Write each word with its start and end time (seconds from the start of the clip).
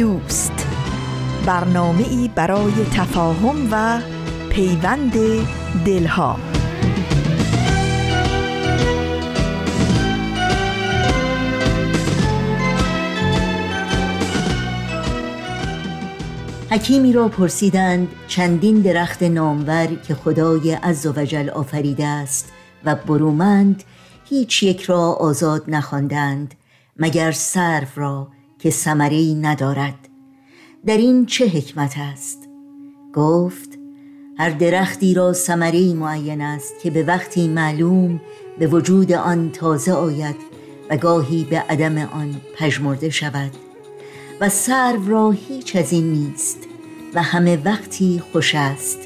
دوست. 0.00 0.66
برنامه 1.46 2.08
ای 2.08 2.30
برای 2.34 2.72
تفاهم 2.72 3.68
و 3.70 4.00
پیوند 4.50 5.12
دلها. 5.84 6.36
حکیمی 16.70 17.12
را 17.12 17.28
پرسیدند 17.28 18.08
چندین 18.28 18.80
درخت 18.80 19.22
نامور 19.22 19.86
که 19.86 20.14
خدای 20.14 20.72
عزوجل 20.72 21.50
آفریده 21.50 22.06
است 22.06 22.52
و 22.84 22.94
برومند 22.94 23.84
هیچ 24.28 24.62
یک 24.62 24.82
را 24.82 25.12
آزاد 25.12 25.64
نخواندند 25.68 26.54
مگر 26.96 27.32
صرف 27.32 27.98
را 27.98 28.28
که 28.60 28.70
ثمره 28.70 29.34
ندارد. 29.34 30.08
در 30.86 30.96
این 30.96 31.26
چه 31.26 31.46
حکمت 31.46 31.94
است؟ 31.98 32.48
گفت 33.14 33.78
هر 34.38 34.50
درختی 34.50 35.14
را 35.14 35.32
ثمره 35.32 35.94
معین 35.94 36.40
است 36.40 36.74
که 36.82 36.90
به 36.90 37.02
وقتی 37.02 37.48
معلوم 37.48 38.20
به 38.58 38.66
وجود 38.66 39.12
آن 39.12 39.50
تازه 39.50 39.92
آید 39.92 40.36
و 40.90 40.96
گاهی 40.96 41.44
به 41.44 41.58
عدم 41.58 41.98
آن 41.98 42.40
پژمرده 42.56 43.10
شود. 43.10 43.50
و 44.40 44.48
سرو 44.48 45.08
را 45.08 45.30
هیچ 45.30 45.76
از 45.76 45.92
این 45.92 46.12
نیست 46.12 46.58
و 47.14 47.22
همه 47.22 47.58
وقتی 47.64 48.22
خوش 48.32 48.54
است 48.54 48.98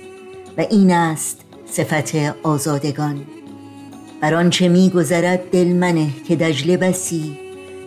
و 0.58 0.60
این 0.60 0.92
است 0.92 1.40
صفت 1.66 2.16
آزادگان. 2.42 3.24
بر 4.20 4.34
آنچه 4.34 4.68
میگذرد 4.68 5.50
دل 5.50 5.66
منه 5.66 6.08
که 6.28 6.36
دجله 6.36 6.76
بسی 6.76 7.43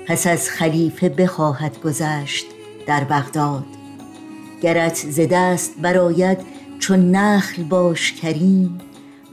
پس 0.08 0.28
از 0.28 0.50
خلیفه 0.50 1.10
بخواهد 1.10 1.82
گذشت 1.82 2.46
در 2.86 3.04
بغداد. 3.04 3.66
گرت 4.62 4.96
ز 4.96 5.20
دست 5.32 5.74
براید 5.82 6.38
چون 6.80 7.12
نخل 7.12 7.64
باش 7.64 8.14
کریم 8.14 8.78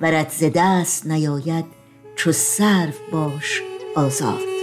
ورت 0.01 0.31
ز 0.31 0.45
دست 0.55 1.07
نیاید 1.07 1.65
چو 2.17 2.33
سرو 2.33 2.93
باش 3.13 3.63
آزاد. 3.97 4.54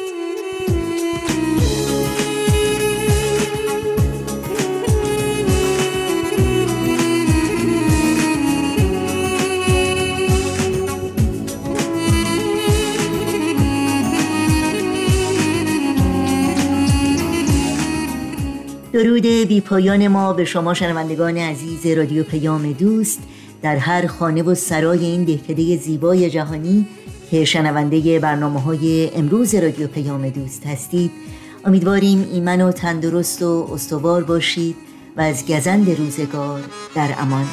درود 19.04 19.26
بی 19.26 19.62
پایان 19.62 20.08
ما 20.08 20.34
به 20.34 20.46
شما 20.46 20.74
شنوندگان 20.74 21.38
عزیز 21.38 21.86
رادیو 21.86 22.24
پیام 22.24 22.72
دوست 22.72 23.20
در 23.62 23.76
هر 23.76 24.08
خانه 24.08 24.44
و 24.44 24.56
سرای 24.56 25.06
این 25.06 25.24
دهکده 25.24 25.78
زیبای 25.78 26.30
جهانی 26.30 26.88
که 27.32 27.46
شنونده 27.46 28.20
برنامه 28.20 28.62
های 28.62 29.12
امروز 29.16 29.56
رادیو 29.56 29.88
پیام 29.88 30.30
دوست 30.30 30.68
هستید. 30.68 31.12
امیدواریم 31.66 32.30
ایمن 32.34 32.62
و 32.62 32.72
تندرست 32.72 33.44
و 33.44 33.70
استوار 33.74 34.24
باشید 34.24 34.76
و 35.18 35.22
از 35.22 35.46
گزند 35.46 35.90
روزگار 35.90 36.62
در 36.96 37.10
امان. 37.20 37.46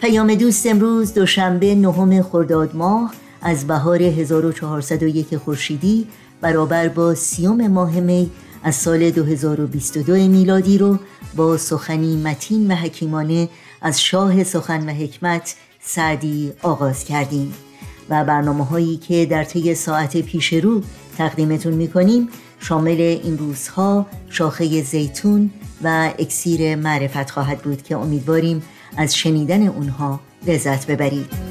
پیام 0.00 0.34
دوست 0.34 0.66
امروز 0.66 1.14
دوشنبه 1.14 1.74
نهم 1.74 2.22
خرداد 2.22 2.76
ماه 2.76 3.14
از 3.42 3.66
بهار 3.66 4.02
1401 4.02 5.36
خورشیدی 5.36 6.06
برابر 6.40 6.88
با 6.88 7.14
سیوم 7.14 7.66
ماه 7.66 8.00
می 8.00 8.30
از 8.62 8.74
سال 8.74 9.10
2022 9.10 10.12
میلادی 10.14 10.78
رو 10.78 10.98
با 11.36 11.56
سخنی 11.56 12.16
متین 12.16 12.70
و 12.70 12.74
حکیمانه 12.74 13.48
از 13.82 14.02
شاه 14.02 14.44
سخن 14.44 14.88
و 14.88 14.92
حکمت 14.92 15.54
سعدی 15.80 16.52
آغاز 16.62 17.04
کردیم. 17.04 17.54
و 18.10 18.24
برنامه 18.24 18.64
هایی 18.64 18.96
که 18.96 19.26
در 19.26 19.44
طی 19.44 19.74
ساعت 19.74 20.16
پیش 20.16 20.52
رو 20.52 20.82
تقدیمتون 21.18 21.74
می‌کنیم 21.74 22.28
شامل 22.60 23.00
این 23.00 23.38
روزها 23.38 24.06
شاخه 24.30 24.82
زیتون 24.82 25.50
و 25.82 26.12
اکسیر 26.18 26.76
معرفت 26.76 27.30
خواهد 27.30 27.58
بود 27.58 27.82
که 27.82 27.96
امیدواریم 27.96 28.62
از 28.96 29.16
شنیدن 29.16 29.66
اونها 29.66 30.20
لذت 30.46 30.86
ببرید. 30.86 31.46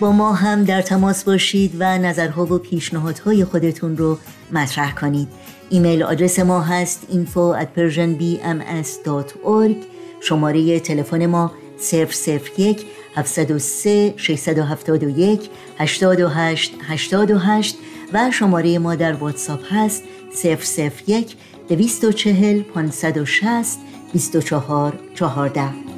با 0.00 0.12
ما 0.12 0.32
هم 0.32 0.64
در 0.64 0.82
تماس 0.82 1.24
باشید 1.24 1.72
و 1.78 1.98
نظرها 1.98 2.44
و 2.44 2.58
پیشنهادهای 2.58 3.44
خودتون 3.44 3.96
رو 3.96 4.18
مطرح 4.52 4.94
کنید. 4.94 5.28
ایمیل 5.70 6.02
آدرس 6.02 6.38
ما 6.38 6.60
هست 6.60 7.06
info 7.10 7.56
at 7.62 7.66
persianbms.org 7.78 9.76
شماره 10.20 10.80
تلفن 10.80 11.26
ما 11.26 11.52
001 11.92 12.86
703 13.16 14.14
671 14.16 15.50
828 15.78 16.74
828 16.88 17.76
و 18.12 18.30
شماره 18.30 18.78
ما 18.78 18.94
در 18.94 19.12
واتساپ 19.12 19.60
هست 19.70 20.02
001 21.06 21.36
240 21.76 22.62
560 22.62 23.78
24 24.12 24.98
14 25.14 25.90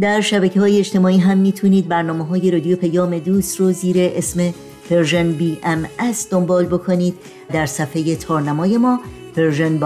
در 0.00 0.20
شبکه 0.20 0.60
های 0.60 0.78
اجتماعی 0.78 1.18
هم 1.18 1.38
می‌تونید 1.38 1.88
برنامه 1.88 2.24
های 2.24 2.50
رادیو 2.50 2.76
پیام 2.76 3.18
دوست 3.18 3.60
رو 3.60 3.72
زیر 3.72 3.96
اسم 3.98 4.54
Persian 4.90 5.32
BMS 5.32 6.30
دنبال 6.30 6.66
بکنید. 6.66 7.14
در 7.52 7.66
صفحه 7.66 8.16
تارنمای 8.16 8.78
ما 8.78 9.00
Persian 9.36 9.78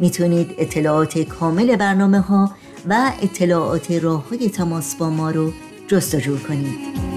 می‌تونید 0.00 0.54
اطلاعات 0.58 1.18
کامل 1.18 1.76
برنامه 1.76 2.20
ها 2.20 2.50
و 2.88 3.12
اطلاعات 3.22 3.90
راه 3.90 4.28
های 4.28 4.48
تماس 4.48 4.94
با 4.94 5.10
ما 5.10 5.30
رو 5.30 5.52
جستجو 5.88 6.38
کنید. 6.38 7.07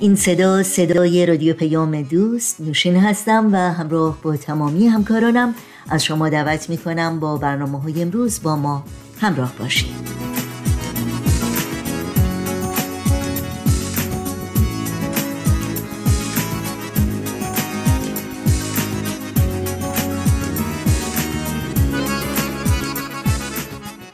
این 0.00 0.16
صدا 0.16 0.62
صدای 0.62 1.26
رادیو 1.26 1.54
پیام 1.54 2.02
دوست 2.02 2.60
نوشین 2.60 2.96
هستم 2.96 3.52
و 3.52 3.56
همراه 3.56 4.18
با 4.22 4.36
تمامی 4.36 4.86
همکارانم 4.86 5.54
از 5.88 6.04
شما 6.04 6.28
دعوت 6.28 6.70
می 6.70 6.78
کنم 6.78 7.20
با 7.20 7.36
برنامه 7.36 7.80
های 7.80 8.02
امروز 8.02 8.42
با 8.42 8.56
ما 8.56 8.84
همراه 9.20 9.52
باشید. 9.58 10.17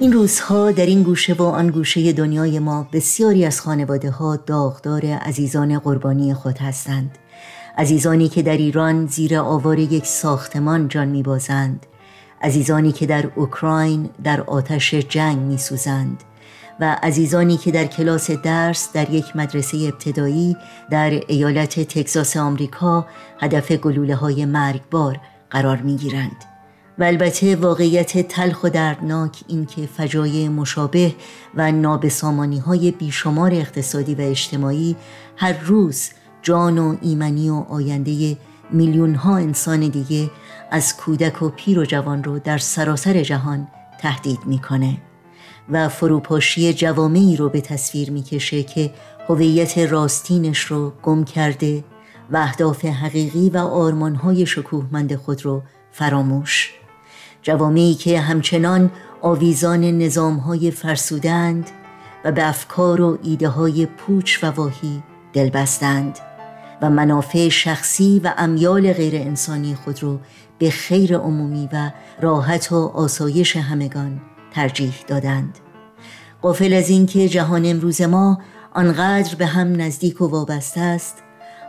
این 0.05 0.13
روزها 0.13 0.71
در 0.71 0.87
این 0.87 1.03
گوشه 1.03 1.35
و 1.35 1.43
آن 1.43 1.71
گوشه 1.71 2.13
دنیای 2.13 2.59
ما 2.59 2.89
بسیاری 2.93 3.45
از 3.45 3.61
خانواده 3.61 4.11
ها 4.11 4.37
داغدار 4.37 5.07
عزیزان 5.07 5.79
قربانی 5.79 6.35
خود 6.35 6.59
هستند. 6.59 7.19
عزیزانی 7.79 8.29
که 8.29 8.43
در 8.43 8.57
ایران 8.57 9.07
زیر 9.07 9.39
آوار 9.39 9.79
یک 9.79 10.07
ساختمان 10.07 10.89
جان 10.89 11.09
میبازند. 11.09 11.87
عزیزانی 12.43 12.93
که 12.93 13.07
در 13.07 13.31
اوکراین 13.37 14.11
در 14.25 14.41
آتش 14.41 14.95
جنگ 14.95 15.39
میسوزند. 15.39 16.25
و 16.81 16.97
عزیزانی 17.03 17.57
که 17.57 17.71
در 17.71 17.85
کلاس 17.85 18.31
درس 18.31 18.93
در 18.93 19.11
یک 19.11 19.37
مدرسه 19.37 19.77
ابتدایی 19.77 20.57
در 20.91 21.11
ایالت 21.29 21.81
تگزاس 21.81 22.37
آمریکا 22.37 23.07
هدف 23.41 23.73
گلوله 23.73 24.15
های 24.15 24.45
مرگبار 24.45 25.21
قرار 25.51 25.77
می 25.77 25.97
گیرند. 25.97 26.54
و 26.99 27.05
البته 27.05 27.57
واقعیت 27.57 28.29
تلخ 28.29 28.65
و 28.65 28.69
دردناک 28.69 29.41
این 29.49 29.67
که 29.67 29.87
فجایع 29.87 30.49
مشابه 30.49 31.15
و 31.55 31.73
نابسامانی 31.73 32.59
های 32.59 32.91
بیشمار 32.91 33.55
اقتصادی 33.55 34.15
و 34.15 34.21
اجتماعی 34.21 34.97
هر 35.37 35.53
روز 35.53 36.11
جان 36.43 36.79
و 36.79 36.97
ایمنی 37.01 37.51
و 37.51 37.55
آینده 37.55 38.37
میلیون 38.71 39.15
ها 39.15 39.37
انسان 39.37 39.81
دیگه 39.81 40.31
از 40.71 40.97
کودک 40.97 41.43
و 41.43 41.49
پیر 41.49 41.79
و 41.79 41.85
جوان 41.85 42.25
رو 42.25 42.39
در 42.39 42.59
سراسر 42.59 43.23
جهان 43.23 43.69
تهدید 44.01 44.39
می‌کنه 44.47 44.97
و 45.69 45.89
فروپاشی 45.89 46.73
جوامعی 46.73 47.37
رو 47.37 47.49
به 47.49 47.61
تصویر 47.61 48.11
می‌کشه 48.11 48.63
که 48.63 48.91
هویت 49.29 49.79
راستینش 49.79 50.61
رو 50.61 50.93
گم 51.03 51.25
کرده 51.25 51.85
و 52.31 52.37
اهداف 52.37 52.85
حقیقی 52.85 53.51
و 53.51 53.59
آرمانهای 53.59 54.47
شکوهمند 54.47 55.15
خود 55.15 55.45
رو 55.45 55.63
فراموش. 55.93 56.84
جوامعی 57.45 57.95
که 57.95 58.21
همچنان 58.21 58.91
آویزان 59.23 59.81
نظامهای 59.85 60.71
فرسودند 60.71 61.71
و 62.25 62.33
به 62.33 62.49
افکار 62.49 63.01
و 63.01 63.19
ایده 63.23 63.49
های 63.49 63.87
پوچ 63.87 64.45
و 64.45 64.51
واهی 64.51 65.03
دل 65.33 65.51
بستند 65.51 66.19
و 66.83 66.91
منافع 66.91 67.49
شخصی 67.49 68.21
و 68.25 68.35
امیال 68.39 68.93
غیر 68.93 69.17
انسانی 69.17 69.75
خود 69.75 70.03
رو 70.03 70.19
به 70.59 70.71
خیر 70.71 71.17
عمومی 71.17 71.69
و 71.73 71.91
راحت 72.21 72.73
و 72.73 72.77
آسایش 72.95 73.57
همگان 73.57 74.21
ترجیح 74.51 74.95
دادند. 75.07 75.59
قافل 76.43 76.73
از 76.73 76.91
اینکه 76.91 77.29
جهان 77.29 77.67
امروز 77.67 78.03
ما 78.03 78.39
آنقدر 78.75 79.35
به 79.35 79.47
هم 79.47 79.81
نزدیک 79.81 80.21
و 80.21 80.29
وابسته 80.29 80.81
است 80.81 81.23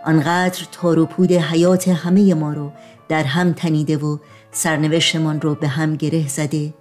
آنقدر 0.06 0.63
تار 0.71 1.00
و 1.00 1.06
پود 1.06 1.31
حیات 1.31 1.88
همه 1.88 2.33
ما 2.33 2.54
رو 2.54 2.71
در 3.10 3.24
هم 3.24 3.54
تنیده 3.54 3.98
و 3.98 4.18
سرنوشتمان 4.56 5.42
رو 5.42 5.56
به 5.56 5.68
هم 5.68 5.96
گره 5.96 6.28
زده 6.28 6.74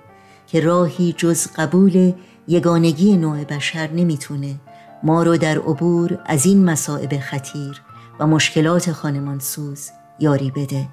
که 0.47 0.61
راهی 0.61 1.13
جز 1.13 1.47
قبول 1.57 2.13
یگانگی 2.49 3.17
نوع 3.17 3.45
بشر 3.45 3.91
نمی‌تونه. 3.91 4.55
ما 5.03 5.23
رو 5.23 5.37
در 5.37 5.59
عبور 5.59 6.19
از 6.27 6.47
این 6.47 6.65
مصائب 6.65 7.19
خطیر 7.19 7.83
و 8.21 8.27
مشکلات 8.27 8.93
خانمان 8.93 9.39
سوز 9.39 9.91
یاری 10.19 10.51
بده 10.51 10.89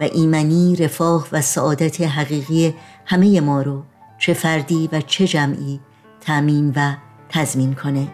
و 0.00 0.04
ایمنی 0.04 0.76
رفاه 0.76 1.28
و 1.32 1.40
سعادت 1.40 2.00
حقیقی 2.00 2.74
همه 3.06 3.40
ما 3.40 3.62
رو 3.62 3.82
چه 4.18 4.34
فردی 4.34 4.88
و 4.92 5.00
چه 5.00 5.26
جمعی 5.26 5.80
تأمین 6.20 6.72
و 6.76 6.94
تضمین 7.28 7.74
کنه. 7.74 8.08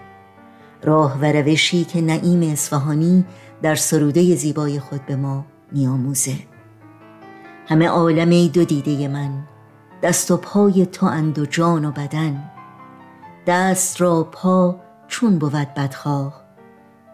راه 0.83 1.19
و 1.21 1.25
روشی 1.25 1.85
که 1.85 2.01
نعیم 2.01 2.53
اصفهانی 2.53 3.25
در 3.63 3.75
سروده 3.75 4.35
زیبای 4.35 4.81
خود 4.81 5.07
به 5.07 5.17
ما 5.17 5.45
میآموزه. 5.73 6.56
همه 7.69 7.89
عالم 7.89 8.49
دو 8.49 8.65
دیده 8.65 9.09
من. 9.09 9.31
دست 10.03 10.31
و 10.31 10.37
پای 10.37 10.87
تو 10.87 11.07
اند 11.07 11.39
و 11.39 11.47
جان 11.47 11.85
و 11.85 11.91
بدن. 11.91 12.51
دست 13.47 14.01
را 14.01 14.23
پا 14.25 14.81
چون 15.09 15.39
بود 15.39 15.53
بدخواه. 15.53 16.45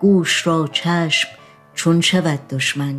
گوش 0.00 0.46
را 0.46 0.66
چشم 0.72 1.28
چون 1.74 2.00
شود 2.00 2.48
دشمن. 2.48 2.94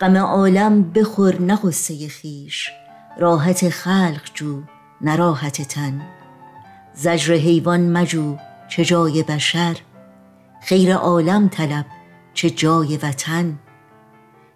غم 0.00 0.16
عالم 0.16 0.82
بخور 0.82 1.40
نه 1.40 1.58
خیش 2.08 2.70
راحت 3.18 3.68
خلق 3.68 4.22
جو 4.34 4.62
نراحت 5.00 5.62
تن. 5.62 6.00
زجر 6.94 7.34
حیوان 7.34 7.80
مجو 7.80 8.36
چه 8.68 8.84
جای 8.84 9.22
بشر؟ 9.22 9.76
خیر 10.62 10.94
عالم 10.94 11.48
طلب 11.48 11.86
چه 12.34 12.50
جای 12.50 12.96
وطن؟ 12.96 13.58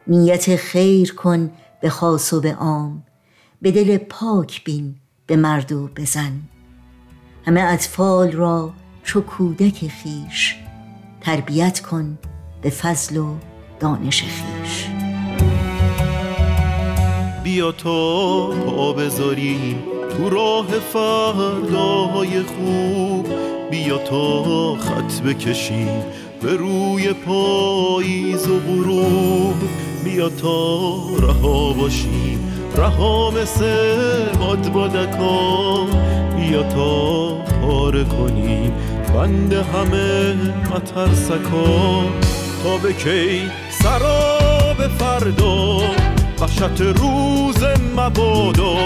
نیت 0.06 0.56
خیر 0.56 1.14
کن 1.14 1.50
به 1.80 1.90
خاص 1.90 2.32
و 2.32 2.40
به 2.40 2.54
عام 2.54 3.02
به 3.62 3.70
دل 3.70 3.96
پاک 3.96 4.64
بین 4.64 4.94
به 5.26 5.36
مرد 5.36 5.72
و 5.72 5.88
بزن 5.96 6.32
همه 7.46 7.60
اطفال 7.60 8.32
را 8.32 8.72
چو 9.02 9.20
کودک 9.20 9.88
خیش 9.88 10.56
تربیت 11.20 11.80
کن 11.80 12.18
به 12.62 12.70
فضل 12.70 13.16
و 13.16 13.36
دانش 13.80 14.22
خیش 14.22 14.88
بیا 17.48 17.72
تا 17.72 18.46
پا 18.46 18.92
بذاریم 18.92 19.82
تو 20.16 20.30
راه 20.30 20.66
فرداهای 20.66 22.42
خوب. 22.42 23.26
بیا 23.70 23.98
تا 23.98 24.76
خط 24.76 25.20
بکشیم 25.20 26.02
به 26.42 26.56
روی 26.56 27.12
پاییز 27.12 28.48
و 28.48 28.58
غروب. 28.60 29.87
بیا 30.04 30.28
تا 30.28 30.96
رها 31.18 31.72
باشیم. 31.72 32.52
رها 32.76 33.30
مثل 33.30 34.32
باد 34.38 34.72
بادکان 34.72 35.86
بیا 36.36 36.62
تا 36.62 37.28
پاره 37.44 38.04
کنیم. 38.04 38.72
بند 39.14 39.52
همه 39.52 40.34
مترسکان 40.70 42.06
تا 42.62 42.76
به 42.82 42.92
کی 42.92 43.40
سراب 43.70 44.88
فردا؟ 44.98 45.78
وحشت 46.40 46.80
روز 46.80 47.64
مبادا. 47.96 48.76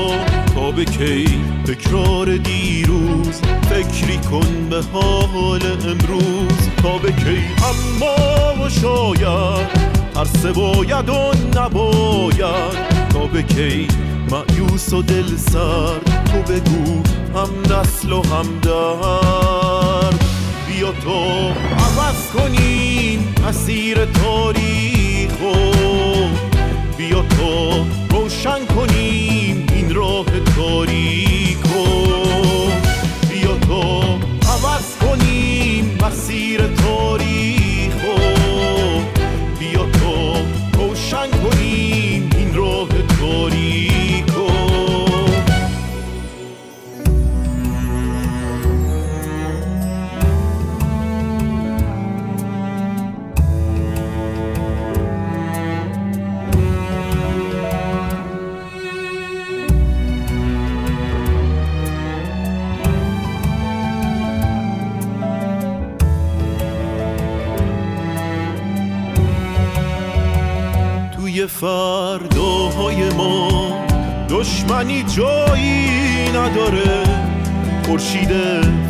تا 0.55 0.71
به 0.71 0.85
کی 0.85 1.25
تکرار 1.67 2.37
دیروز؟ 2.37 3.41
فکری 3.71 4.19
کن 4.19 4.69
به 4.71 4.83
حال 4.93 5.63
امروز. 5.63 6.69
تا 6.83 6.99
به 6.99 7.13
کی 7.13 7.39
اما 7.63 8.65
و 8.65 8.69
شاید 8.69 10.02
هر 10.17 10.53
باید 10.53 11.09
و 11.09 11.33
نباید. 11.57 12.93
تا 13.13 13.27
به 13.27 13.43
کی 13.43 13.89
معیوس 14.31 14.93
و 14.93 15.03
دل 15.03 15.37
سر 15.37 15.99
تو 16.25 16.53
بگو 16.53 17.03
هم 17.35 17.75
نسل 17.77 18.13
و 18.13 18.23
هم 18.23 18.61
در 18.63 20.17
بیا 20.67 20.93
تو 20.93 21.49
عوض 21.79 22.31
کنیم 22.35 23.35
مسیر 23.49 24.05
تاریخ 24.05 25.33
بیا 26.97 27.23
تو 27.23 27.85
روشن 28.11 28.67
کنیم 28.77 29.67
این 29.75 29.95
راه 29.95 30.27
تاریک 30.57 31.59
بیا 33.31 33.57
تو 33.57 34.03
عوض 34.49 34.97
کنیم 35.01 35.99
مسیر 36.03 36.61
تاریخ 36.67 37.62
جایی 75.03 76.29
نداره. 76.29 77.05
خورشید 77.87 78.31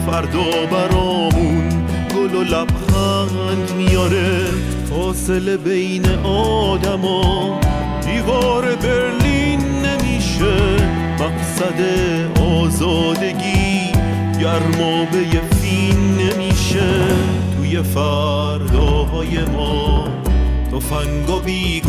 فردا 0.07 0.67
برامون 0.71 1.69
گل 2.17 2.35
و 2.35 2.43
لبخند 2.43 3.73
میاره. 3.77 4.45
فاصله 4.91 5.57
بین 5.57 6.09
آدما. 6.25 7.61
دیوار 8.07 8.77
برلین 8.77 9.61
نمیشه. 9.61 10.57
مقصد 11.21 11.81
آزادگی 12.41 13.93
گرمابه 14.41 15.25
فین 15.61 16.19
نمیشه. 16.19 16.91
توی 17.57 17.83
فرداهای 17.83 19.39
ما 19.45 20.09
تفنگ 20.73 21.31
و 21.31 21.41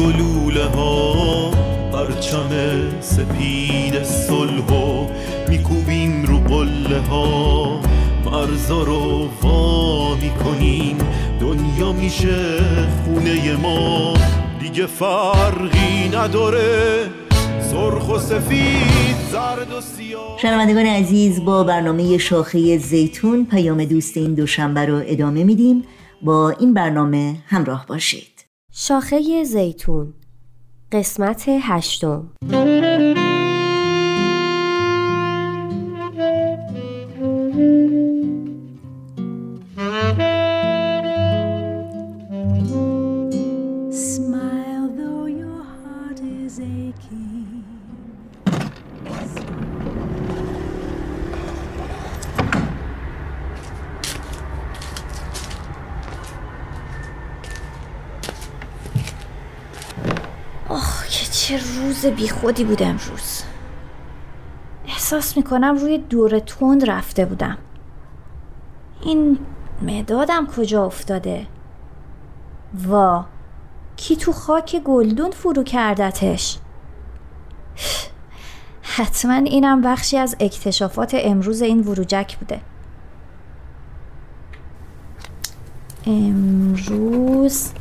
گلوله 0.02 0.66
ها. 0.66 1.73
پرچم 2.04 2.50
سپید 3.02 4.04
صلح 4.04 4.68
و 4.68 5.08
میکوبیم 5.50 6.26
رو 6.26 6.38
قله 6.38 7.00
ها. 7.00 7.80
مرزا 8.26 8.84
رو 8.84 9.30
وا 9.42 10.16
می‌کنیم 10.16 10.98
دنیا 11.40 11.92
میشه 11.92 12.58
خونه 13.04 13.58
ما. 13.58 14.14
دیگه 14.62 14.86
فرقی 14.86 16.10
نداره 16.14 17.10
سرخ 17.72 18.10
و 18.10 18.20
سفید 18.20 19.16
زرد 19.32 19.72
و 19.72 19.82
سیاه. 19.82 20.38
شنوندگان 20.42 20.86
عزیز 20.86 21.46
با 21.46 21.64
برنامه 21.64 22.18
شاخه 22.18 22.78
زیتون 22.78 23.46
پیام 23.46 23.86
دوست 23.86 24.18
این 24.18 24.34
دوشنبه 24.34 24.86
رو 24.86 25.02
ادامه 25.06 25.44
میدیم. 25.44 25.84
با 26.22 26.50
این 26.50 26.74
برنامه 26.74 27.36
همراه 27.48 27.86
باشید. 27.86 28.46
شاخه 28.74 29.44
زیتون. 29.44 30.14
قسمت 30.94 31.50
هشتم. 31.50 32.28
روز 62.04 62.14
بیخودی 62.14 62.64
بود 62.64 62.84
امروز 62.84 63.44
احساس 64.88 65.38
می‌کنم 65.38 65.78
روی 65.78 65.98
دور 65.98 66.40
تند 66.40 66.90
رفته 66.90 67.26
بودم. 67.26 67.58
این 69.02 69.40
مدادم 69.82 70.48
کجا 70.48 70.86
افتاده؟ 70.86 71.48
وا 72.88 73.26
کی 73.96 74.16
تو 74.16 74.32
خاک 74.32 74.82
گلدون 74.86 75.32
فرو 75.32 75.64
کردتش؟ 75.64 76.58
حتما 78.82 79.34
اینم 79.34 79.82
بخشی 79.82 80.18
از 80.18 80.36
اکتشافات 80.40 81.12
امروز 81.14 81.62
این 81.62 81.80
وروجک 81.80 82.38
بوده. 82.38 82.62
امروز 86.06 87.72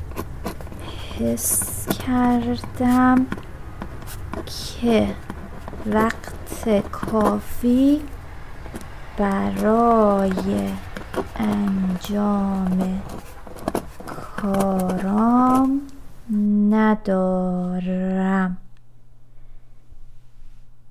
حس 1.19 1.89
کردم 1.89 3.27
که 4.47 5.15
وقت 5.87 6.91
کافی 6.93 8.01
برای 9.19 10.69
انجام 11.37 13.03
کارام 14.37 15.81
ندارم. 16.71 18.57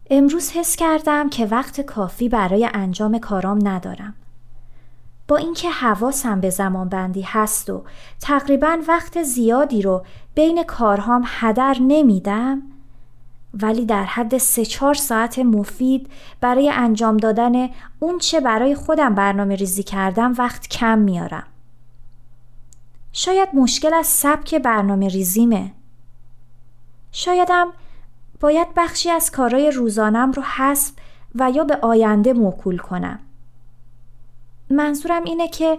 امروز 0.10 0.52
حس 0.52 0.76
کردم 0.76 1.30
که 1.30 1.46
وقت 1.46 1.82
کافی 1.82 2.30
برای 2.30 2.70
انجام 2.74 3.20
کارام 3.20 3.68
ندارم. 3.68 4.14
با 5.28 5.38
اینکه 5.38 5.70
حواسم 5.70 6.42
به 6.42 6.50
زمان 6.50 6.90
بندی 6.90 7.22
هست 7.22 7.70
و 7.70 7.84
تقریبا 8.20 8.78
وقت 8.88 9.24
زیادی 9.24 9.82
رو 9.82 10.06
بین 10.36 10.64
کارهام 10.64 11.24
هدر 11.26 11.78
نمیدم 11.80 12.62
ولی 13.54 13.86
در 13.86 14.04
حد 14.04 14.38
سه 14.38 14.66
چهار 14.66 14.94
ساعت 14.94 15.40
مفید 15.40 16.10
برای 16.42 16.70
انجام 16.70 17.18
دادن 17.18 17.70
اون 18.00 18.18
چه 18.20 18.40
برای 18.40 18.76
خودم 18.76 19.16
برنامه 19.16 19.56
ریزی 19.56 19.84
کردم 19.84 20.34
وقت 20.38 20.68
کم 20.68 21.00
میارم. 21.00 21.48
شاید 23.14 23.50
مشکل 23.54 23.94
از 23.94 24.08
سبک 24.08 24.56
برنامه 24.56 25.08
ریزیمه. 25.08 25.72
شایدم 27.12 27.68
باید 28.40 28.68
بخشی 28.76 29.10
از 29.10 29.32
کارای 29.32 29.72
روزانم 29.72 30.32
رو 30.32 30.44
حذف 30.44 30.92
و 31.36 31.52
یا 31.52 31.64
به 31.64 31.76
آینده 31.76 32.34
موکول 32.34 32.78
کنم. 32.78 33.20
منظورم 34.70 35.24
اینه 35.24 35.48
که 35.48 35.78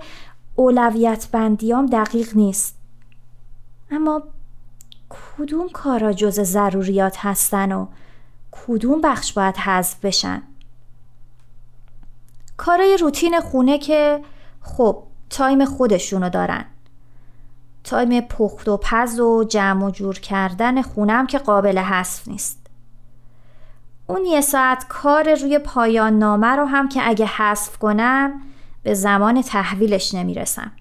اولویت 0.57 1.29
بندیام 1.33 1.87
دقیق 1.87 2.37
نیست. 2.37 2.79
اما 3.91 4.23
کدوم 5.39 5.69
کارا 5.69 6.13
جز 6.13 6.41
ضروریات 6.41 7.17
هستن 7.19 7.73
و 7.73 7.87
کدوم 8.51 9.01
بخش 9.01 9.33
باید 9.33 9.57
حذف 9.57 10.05
بشن؟ 10.05 10.43
کارای 12.57 12.97
روتین 12.97 13.41
خونه 13.41 13.79
که 13.79 14.21
خب 14.61 15.03
time 15.31 15.65
خودشونو 15.65 16.29
دارن. 16.29 16.65
time 17.85 18.21
پخت 18.21 18.69
و 18.69 18.77
پز 18.77 19.21
و 19.21 19.45
جمع 19.45 19.87
و 19.87 19.91
جور 19.91 20.19
کردن 20.19 20.83
خونم 20.83 21.27
که 21.27 21.39
قابل 21.39 21.79
حذف 21.79 22.29
نیست. 22.29 22.67
اون 24.07 24.25
یه 24.25 24.41
ساعت 24.41 24.87
کار 24.89 25.35
روی 25.35 25.59
پایان 25.59 26.19
نامه 26.19 26.47
رو 26.47 26.65
هم 26.65 26.89
که 26.89 27.09
اگه 27.09 27.27
حذف 27.27 27.79
کنم 27.79 28.41
به 28.83 28.95
زمان 28.95 29.43
تحویلش 29.43 30.15
نمی‌رسم. 30.15 30.73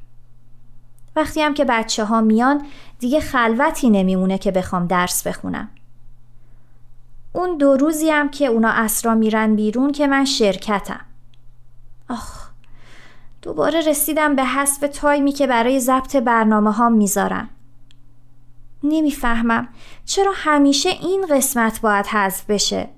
وقتی 1.16 1.42
هم 1.42 1.54
که 1.54 1.66
بچه 1.66 2.06
ها 2.06 2.22
میان 2.22 2.66
دیگه 3.02 3.20
خلوتی 3.20 3.90
نمیمونه 3.90 4.38
که 4.38 4.52
بخوام 4.52 4.88
درس 4.88 5.28
بخونم. 5.28 5.70
اون 7.34 7.58
دو 7.58 7.78
روزی 7.78 8.10
هم 8.10 8.30
که 8.30 8.46
اونا 8.46 8.70
اسرا 8.70 9.16
میرن 9.16 9.56
بیرون 9.56 9.92
که 9.92 10.08
من 10.08 10.26
شرکتم. 10.26 11.00
آخ 12.10 12.50
دوباره 13.42 13.82
رسیدم 13.88 14.36
به 14.36 14.46
حسب 14.46 14.88
تایمی 14.88 15.32
که 15.32 15.48
برای 15.48 15.80
ضبط 15.80 16.16
برنامه 16.16 16.72
ها 16.72 16.90
می‌ذارم. 16.90 17.50
نمی‌فهمم 18.84 19.68
چرا 20.06 20.32
همیشه 20.36 20.90
این 20.90 21.26
قسمت 21.30 21.82
باید 21.82 22.06
حذف 22.06 22.46
بشه. 22.46 22.90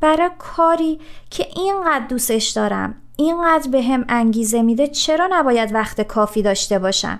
برای 0.00 0.30
کاری 0.38 1.00
که 1.30 1.46
اینقدر 1.56 2.06
دوستش 2.06 2.48
دارم 2.48 2.94
اینقدر 3.16 3.70
به 3.70 3.82
هم 3.82 4.04
انگیزه 4.08 4.62
میده 4.62 4.86
چرا 4.86 5.28
نباید 5.30 5.74
وقت 5.74 6.00
کافی 6.00 6.42
داشته 6.42 6.78
باشم؟ 6.78 7.18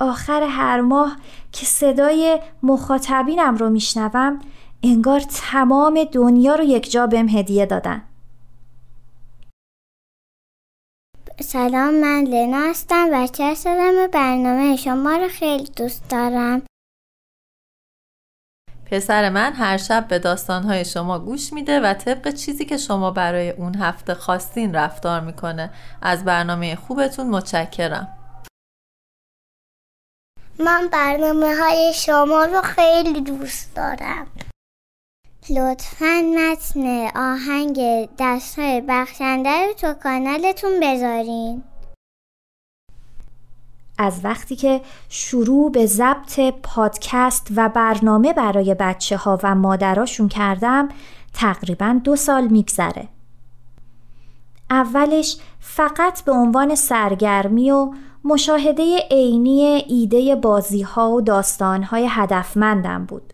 آخر 0.00 0.42
هر 0.42 0.80
ماه 0.80 1.16
که 1.52 1.66
صدای 1.66 2.40
مخاطبینم 2.62 3.56
رو 3.56 3.70
میشنوم 3.70 4.40
انگار 4.82 5.20
تمام 5.20 6.04
دنیا 6.12 6.54
رو 6.54 6.64
یک 6.64 6.90
جا 6.90 7.06
بهم 7.06 7.28
هدیه 7.28 7.66
دادن. 7.66 8.02
سلام 11.40 11.94
من 11.94 12.24
لنا 12.24 12.70
هستم 12.70 13.08
و 13.12 13.26
چه 13.26 13.54
برنامه 14.12 14.76
شما 14.76 15.12
رو 15.12 15.28
خیلی 15.28 15.68
دوست 15.76 16.10
دارم. 16.10 16.62
پسر 18.90 19.28
من 19.28 19.52
هر 19.52 19.76
شب 19.76 20.08
به 20.08 20.18
داستانهای 20.18 20.84
شما 20.84 21.18
گوش 21.18 21.52
میده 21.52 21.80
و 21.80 21.94
طبق 21.94 22.34
چیزی 22.34 22.64
که 22.64 22.76
شما 22.76 23.10
برای 23.10 23.50
اون 23.50 23.74
هفته 23.74 24.14
خواستین 24.14 24.74
رفتار 24.74 25.20
می‌کنه. 25.20 25.70
از 26.02 26.24
برنامه 26.24 26.76
خوبتون 26.76 27.26
متشکرم. 27.26 28.17
من 30.58 30.88
برنامه 30.92 31.56
های 31.56 31.92
شما 31.94 32.44
رو 32.44 32.60
خیلی 32.60 33.20
دوست 33.20 33.74
دارم 33.76 34.26
لطفا 35.50 36.22
متن 36.36 37.06
آهنگ 37.16 38.08
دست 38.18 38.58
های 38.58 38.82
بخشنده 38.88 39.66
رو 39.66 39.72
تو 39.72 39.94
کانالتون 40.02 40.80
بذارین 40.82 41.62
از 43.98 44.20
وقتی 44.24 44.56
که 44.56 44.80
شروع 45.08 45.72
به 45.72 45.86
ضبط 45.86 46.40
پادکست 46.62 47.48
و 47.56 47.68
برنامه 47.68 48.32
برای 48.32 48.74
بچه 48.74 49.16
ها 49.16 49.38
و 49.42 49.54
مادراشون 49.54 50.28
کردم 50.28 50.88
تقریبا 51.34 52.00
دو 52.04 52.16
سال 52.16 52.46
میگذره. 52.48 53.08
اولش 54.70 55.36
فقط 55.60 56.24
به 56.24 56.32
عنوان 56.32 56.74
سرگرمی 56.74 57.70
و 57.70 57.92
مشاهده 58.24 58.98
عینی 59.10 59.62
ایده 59.88 60.36
بازی 60.36 60.82
ها 60.82 61.10
و 61.10 61.20
داستان 61.20 61.82
های 61.82 62.06
هدفمندم 62.10 63.04
بود. 63.04 63.32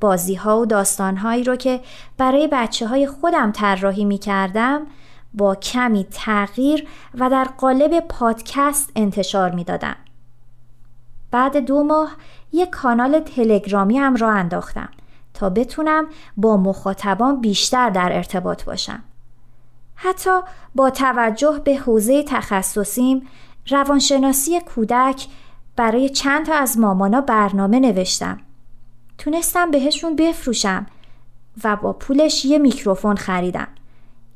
بازی 0.00 0.34
ها 0.34 0.60
و 0.60 0.66
داستان 0.66 1.16
هایی 1.16 1.44
رو 1.44 1.56
که 1.56 1.80
برای 2.18 2.48
بچه 2.52 2.86
های 2.86 3.06
خودم 3.06 3.52
طراحی 3.52 4.04
می 4.04 4.18
کردم 4.18 4.86
با 5.34 5.54
کمی 5.54 6.06
تغییر 6.10 6.88
و 7.14 7.30
در 7.30 7.44
قالب 7.44 8.00
پادکست 8.00 8.92
انتشار 8.96 9.50
می 9.50 9.64
دادم. 9.64 9.96
بعد 11.30 11.56
دو 11.56 11.82
ماه 11.82 12.16
یک 12.52 12.70
کانال 12.70 13.20
تلگرامی 13.20 13.98
هم 13.98 14.16
را 14.16 14.30
انداختم 14.30 14.88
تا 15.34 15.50
بتونم 15.50 16.06
با 16.36 16.56
مخاطبان 16.56 17.40
بیشتر 17.40 17.90
در 17.90 18.12
ارتباط 18.12 18.64
باشم. 18.64 19.02
حتی 19.94 20.40
با 20.74 20.90
توجه 20.90 21.60
به 21.64 21.76
حوزه 21.76 22.22
تخصصیم 22.22 23.28
روانشناسی 23.68 24.60
کودک 24.60 25.26
برای 25.76 26.08
چند 26.08 26.46
تا 26.46 26.54
از 26.54 26.78
مامانا 26.78 27.20
برنامه 27.20 27.80
نوشتم. 27.80 28.40
تونستم 29.18 29.70
بهشون 29.70 30.16
بفروشم 30.16 30.86
و 31.64 31.76
با 31.76 31.92
پولش 31.92 32.44
یه 32.44 32.58
میکروفون 32.58 33.16
خریدم. 33.16 33.68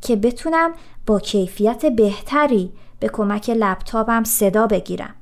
که 0.01 0.17
بتونم 0.17 0.73
با 1.07 1.21
کیفیت 1.21 1.87
بهتری 1.87 2.73
به 3.01 3.09
کمک 3.09 3.51
لپتاپم 3.51 4.25
صدا 4.25 4.67
بگیرم. 4.67 5.15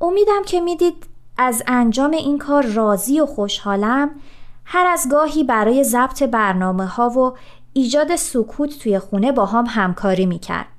امیدم 0.00 0.42
که 0.46 0.60
می‌دید 0.60 1.06
از 1.38 1.62
انجام 1.66 2.10
این 2.10 2.38
کار 2.38 2.66
راضی 2.66 3.20
و 3.20 3.26
خوشحالم 3.26 4.10
هر 4.64 4.86
از 4.86 5.08
گاهی 5.10 5.44
برای 5.44 5.84
ضبط 5.84 6.22
برنامه 6.22 6.86
ها 6.86 7.10
و 7.10 7.36
ایجاد 7.72 8.16
سکوت 8.16 8.78
توی 8.78 8.98
خونه 8.98 9.32
با 9.32 9.46
هم 9.46 9.64
همکاری 9.68 10.26
می‌کرد. 10.26 10.75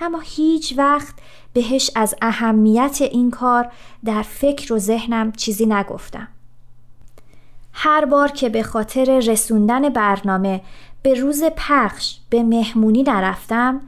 اما 0.00 0.20
هیچ 0.20 0.74
وقت 0.76 1.14
بهش 1.52 1.90
از 1.94 2.14
اهمیت 2.22 2.98
این 3.00 3.30
کار 3.30 3.72
در 4.04 4.22
فکر 4.22 4.72
و 4.72 4.78
ذهنم 4.78 5.32
چیزی 5.32 5.66
نگفتم. 5.66 6.28
هر 7.72 8.04
بار 8.04 8.28
که 8.28 8.48
به 8.48 8.62
خاطر 8.62 9.18
رسوندن 9.18 9.88
برنامه 9.88 10.60
به 11.02 11.14
روز 11.14 11.42
پخش 11.56 12.16
به 12.30 12.42
مهمونی 12.42 13.02
نرفتم 13.02 13.80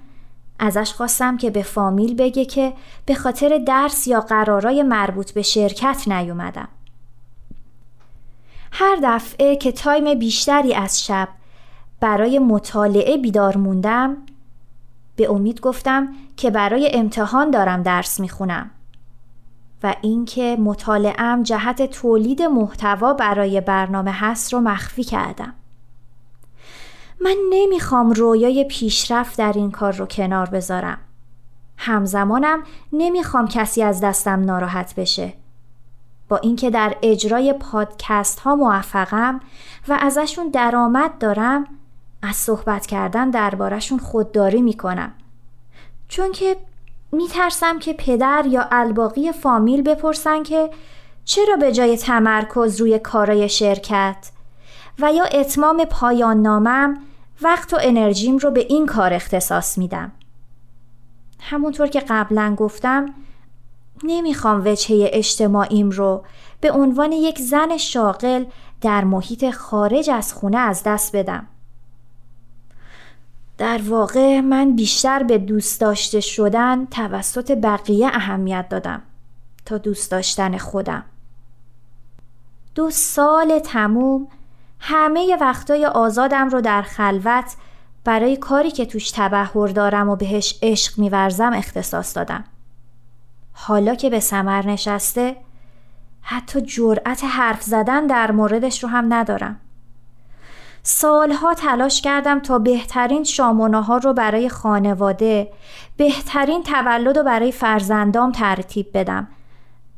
ازش 0.58 0.92
خواستم 0.92 1.36
که 1.36 1.50
به 1.50 1.62
فامیل 1.62 2.14
بگه 2.14 2.44
که 2.44 2.72
به 3.06 3.14
خاطر 3.14 3.58
درس 3.58 4.06
یا 4.06 4.20
قرارای 4.20 4.82
مربوط 4.82 5.30
به 5.30 5.42
شرکت 5.42 6.02
نیومدم. 6.06 6.68
هر 8.72 8.98
دفعه 9.02 9.56
که 9.56 9.72
تایم 9.72 10.18
بیشتری 10.18 10.74
از 10.74 11.04
شب 11.04 11.28
برای 12.00 12.38
مطالعه 12.38 13.16
بیدار 13.16 13.56
موندم 13.56 14.16
به 15.22 15.30
امید 15.30 15.60
گفتم 15.60 16.08
که 16.36 16.50
برای 16.50 16.90
امتحان 16.94 17.50
دارم 17.50 17.82
درس 17.82 18.20
می‌خونم 18.20 18.70
و 19.82 19.94
اینکه 20.00 20.56
مطالعم 20.60 21.42
جهت 21.42 21.90
تولید 21.90 22.42
محتوا 22.42 23.12
برای 23.12 23.60
برنامه 23.60 24.12
هست 24.12 24.52
رو 24.52 24.60
مخفی 24.60 25.04
کردم. 25.04 25.54
من 27.20 27.36
نمی‌خوام 27.50 28.10
رویای 28.10 28.64
پیشرفت 28.64 29.38
در 29.38 29.52
این 29.52 29.70
کار 29.70 29.92
رو 29.92 30.06
کنار 30.06 30.48
بذارم. 30.48 30.98
همزمانم 31.76 32.62
نمی‌خوام 32.92 33.48
کسی 33.48 33.82
از 33.82 34.00
دستم 34.00 34.44
ناراحت 34.44 34.94
بشه. 34.94 35.32
با 36.28 36.36
اینکه 36.36 36.70
در 36.70 36.96
اجرای 37.02 37.52
پادکست 37.52 38.40
ها 38.40 38.56
موفقم 38.56 39.40
و 39.88 39.98
ازشون 40.00 40.48
درآمد 40.48 41.18
دارم 41.18 41.66
از 42.22 42.36
صحبت 42.36 42.86
کردن 42.86 43.30
دربارشون 43.30 43.98
خودداری 43.98 44.62
می‌کنم. 44.62 45.12
چون 46.08 46.32
که 46.32 46.56
میترسم 47.12 47.78
که 47.78 47.92
پدر 47.92 48.44
یا 48.48 48.68
الباقی 48.70 49.32
فامیل 49.32 49.82
بپرسن 49.82 50.42
که 50.42 50.70
چرا 51.24 51.56
به 51.56 51.72
جای 51.72 51.96
تمرکز 51.96 52.80
روی 52.80 52.98
کارای 52.98 53.48
شرکت 53.48 54.30
و 54.98 55.12
یا 55.12 55.24
اتمام 55.24 55.84
پایان 55.84 56.42
نامم 56.42 56.98
وقت 57.42 57.74
و 57.74 57.78
انرژیم 57.80 58.38
رو 58.38 58.50
به 58.50 58.60
این 58.60 58.86
کار 58.86 59.12
اختصاص 59.12 59.78
میدم. 59.78 60.12
همونطور 61.40 61.86
که 61.86 62.00
قبلا 62.08 62.54
گفتم 62.54 63.14
نمی‌خوام 64.04 64.62
وجهه 64.66 65.10
اجتماعیم 65.12 65.90
رو 65.90 66.24
به 66.60 66.72
عنوان 66.72 67.12
یک 67.12 67.38
زن 67.38 67.76
شاغل 67.76 68.44
در 68.80 69.04
محیط 69.04 69.50
خارج 69.50 70.10
از 70.10 70.34
خونه 70.34 70.58
از 70.58 70.82
دست 70.86 71.16
بدم. 71.16 71.46
در 73.62 73.80
واقع 73.86 74.40
من 74.40 74.76
بیشتر 74.76 75.22
به 75.22 75.38
دوست 75.38 75.80
داشته 75.80 76.20
شدن 76.20 76.86
توسط 76.86 77.58
بقیه 77.62 78.06
اهمیت 78.06 78.68
دادم 78.68 79.02
تا 79.64 79.78
دوست 79.78 80.10
داشتن 80.10 80.58
خودم. 80.58 81.04
دو 82.74 82.90
سال 82.90 83.58
تموم 83.58 84.28
همه 84.80 85.36
وقتای 85.40 85.86
آزادم 85.86 86.48
رو 86.48 86.60
در 86.60 86.82
خلوت 86.82 87.56
برای 88.04 88.36
کاری 88.36 88.70
که 88.70 88.86
توش 88.86 89.10
تبهر 89.10 89.66
دارم 89.66 90.08
و 90.08 90.16
بهش 90.16 90.58
عشق 90.62 90.98
میورزم 90.98 91.52
اختصاص 91.52 92.16
دادم. 92.16 92.44
حالا 93.52 93.94
که 93.94 94.10
به 94.10 94.20
سمر 94.20 94.66
نشسته 94.66 95.36
حتی 96.20 96.60
جرأت 96.60 97.24
حرف 97.24 97.62
زدن 97.62 98.06
در 98.06 98.30
موردش 98.30 98.82
رو 98.82 98.88
هم 98.88 99.14
ندارم. 99.14 99.60
سالها 100.82 101.54
تلاش 101.54 102.00
کردم 102.00 102.40
تا 102.40 102.58
بهترین 102.58 103.24
شامونه 103.24 103.82
ها 103.82 103.96
رو 103.96 104.12
برای 104.12 104.48
خانواده 104.48 105.52
بهترین 105.96 106.62
تولد 106.62 107.18
رو 107.18 107.24
برای 107.24 107.52
فرزندام 107.52 108.32
ترتیب 108.32 108.86
بدم. 108.94 109.28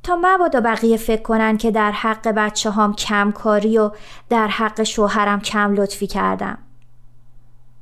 تا 0.02 0.18
مبادا 0.22 0.60
بقیه 0.60 0.96
فکر 0.96 1.22
کنن 1.22 1.56
که 1.56 1.70
در 1.70 1.92
حق 1.92 2.28
بچه 2.28 2.70
هام 2.70 2.94
کم 2.94 3.32
کاری 3.32 3.78
و 3.78 3.90
در 4.28 4.48
حق 4.48 4.82
شوهرم 4.82 5.40
کم 5.40 5.74
لطفی 5.74 6.06
کردم. 6.06 6.58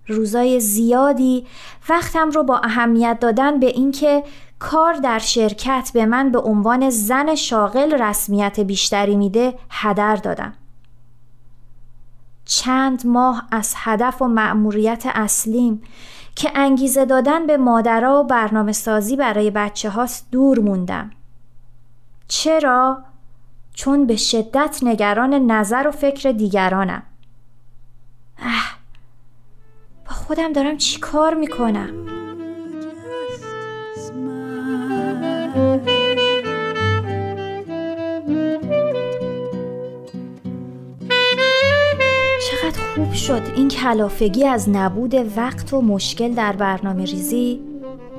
روزای 0.06 0.60
زیادی 0.60 1.46
وقتم 1.88 2.30
رو 2.30 2.42
با 2.42 2.58
اهمیت 2.58 3.18
دادن 3.20 3.60
به 3.60 3.66
اینکه 3.66 4.24
کار 4.58 4.94
در 4.94 5.18
شرکت 5.18 5.90
به 5.94 6.06
من 6.06 6.30
به 6.30 6.38
عنوان 6.38 6.90
زن 6.90 7.34
شاغل 7.34 8.02
رسمیت 8.02 8.60
بیشتری 8.60 9.16
میده 9.16 9.54
هدر 9.70 10.16
دادم. 10.16 10.54
چند 12.54 13.06
ماه 13.06 13.46
از 13.50 13.74
هدف 13.76 14.22
و 14.22 14.28
مأموریت 14.28 15.04
اصلیم 15.06 15.82
که 16.34 16.50
انگیزه 16.54 17.04
دادن 17.04 17.46
به 17.46 17.56
مادرها 17.56 18.20
و 18.20 18.26
برنامه 18.26 18.72
سازی 18.72 19.16
برای 19.16 19.50
بچه 19.50 19.90
هاست 19.90 20.26
دور 20.30 20.58
موندم. 20.58 21.10
چرا؟ 22.28 23.02
چون 23.74 24.06
به 24.06 24.16
شدت 24.16 24.78
نگران 24.82 25.34
نظر 25.34 25.88
و 25.88 25.90
فکر 25.90 26.32
دیگرانم. 26.32 27.02
اه 28.38 28.76
با 30.04 30.12
خودم 30.12 30.52
دارم 30.52 30.76
چی 30.76 31.00
کار 31.00 31.34
می‌کنم؟ 31.34 31.90
خوب 43.12 43.20
شد. 43.20 43.42
این 43.56 43.68
کلافگی 43.68 44.44
از 44.44 44.68
نبود 44.68 45.14
وقت 45.36 45.72
و 45.72 45.80
مشکل 45.82 46.34
در 46.34 46.56
برنامه 46.56 47.04
ریزی 47.04 47.60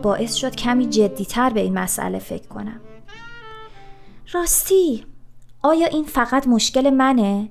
باعث 0.02 0.34
شد 0.34 0.56
کمی 0.56 0.86
جدیتر 0.86 1.50
به 1.50 1.60
این 1.60 1.80
مسئله 1.80 2.20
فکر 2.20 2.48
کنم. 2.48 2.80
راستی 4.34 5.06
آیا 5.62 5.88
این 5.88 6.04
فقط 6.04 6.48
مشکل 6.48 6.90
منه؟ 6.90 7.50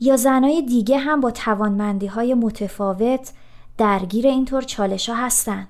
یا 0.00 0.16
زنای 0.16 0.62
دیگه 0.62 0.98
هم 0.98 1.20
با 1.20 1.30
توانمندی 1.30 2.06
های 2.06 2.34
متفاوت 2.34 3.32
درگیر 3.78 4.26
اینطور 4.26 4.62
چالش 4.62 5.08
ها 5.08 5.14
هستن؟ 5.14 5.68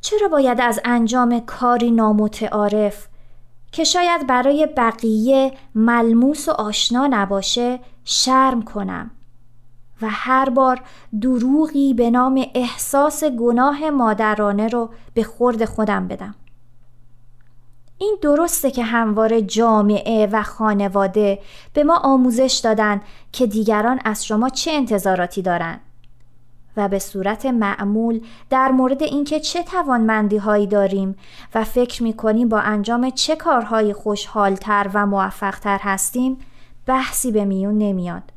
چرا 0.00 0.28
باید 0.28 0.60
از 0.60 0.80
انجام 0.84 1.40
کاری 1.40 1.90
نامتعارف 1.90 3.08
که 3.72 3.84
شاید 3.84 4.26
برای 4.26 4.68
بقیه 4.76 5.52
ملموس 5.74 6.48
و 6.48 6.52
آشنا 6.52 7.06
نباشه 7.06 7.80
شرم 8.04 8.62
کنم؟ 8.62 9.10
و 10.02 10.08
هر 10.10 10.50
بار 10.50 10.80
دروغی 11.20 11.94
به 11.94 12.10
نام 12.10 12.46
احساس 12.54 13.24
گناه 13.24 13.90
مادرانه 13.90 14.68
رو 14.68 14.90
به 15.14 15.22
خورد 15.22 15.64
خودم 15.64 16.08
بدم. 16.08 16.34
این 17.98 18.16
درسته 18.22 18.70
که 18.70 18.84
همواره 18.84 19.42
جامعه 19.42 20.28
و 20.32 20.42
خانواده 20.42 21.38
به 21.74 21.84
ما 21.84 21.96
آموزش 21.96 22.60
دادن 22.64 23.00
که 23.32 23.46
دیگران 23.46 24.00
از 24.04 24.26
شما 24.26 24.48
چه 24.48 24.70
انتظاراتی 24.70 25.42
دارن 25.42 25.80
و 26.76 26.88
به 26.88 26.98
صورت 26.98 27.46
معمول 27.46 28.20
در 28.50 28.70
مورد 28.70 29.02
اینکه 29.02 29.40
چه 29.40 29.62
توانمندی 29.62 30.36
هایی 30.36 30.66
داریم 30.66 31.16
و 31.54 31.64
فکر 31.64 32.02
می 32.02 32.12
کنیم 32.12 32.48
با 32.48 32.58
انجام 32.60 33.10
چه 33.10 33.36
کارهایی 33.36 33.92
خوشحالتر 33.92 34.90
و 34.94 35.06
موفقتر 35.06 35.78
هستیم 35.82 36.38
بحثی 36.86 37.32
به 37.32 37.44
میون 37.44 37.78
نمیاد. 37.78 38.31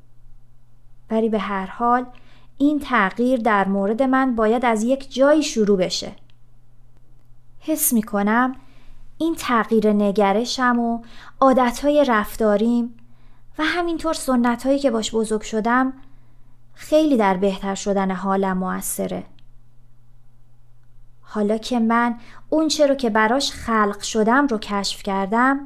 ولی 1.09 1.29
به 1.29 1.39
هر 1.39 1.65
حال 1.65 2.05
این 2.57 2.79
تغییر 2.79 3.39
در 3.39 3.67
مورد 3.67 4.03
من 4.03 4.35
باید 4.35 4.65
از 4.65 4.83
یک 4.83 5.13
جایی 5.13 5.43
شروع 5.43 5.77
بشه. 5.77 6.11
حس 7.59 7.93
می 7.93 8.03
کنم 8.03 8.55
این 9.17 9.35
تغییر 9.35 9.93
نگرشم 9.93 10.79
و 10.79 11.01
عادتهای 11.41 12.05
رفتاریم 12.07 12.97
و 13.57 13.63
همینطور 13.63 14.13
سنتهایی 14.13 14.79
که 14.79 14.91
باش 14.91 15.15
بزرگ 15.15 15.41
شدم 15.41 15.93
خیلی 16.73 17.17
در 17.17 17.37
بهتر 17.37 17.75
شدن 17.75 18.11
حالم 18.11 18.57
موثره. 18.57 19.23
حالا 21.21 21.57
که 21.57 21.79
من 21.79 22.15
اون 22.49 22.69
رو 22.89 22.95
که 22.95 23.09
براش 23.09 23.51
خلق 23.51 24.01
شدم 24.01 24.47
رو 24.47 24.57
کشف 24.57 25.03
کردم 25.03 25.63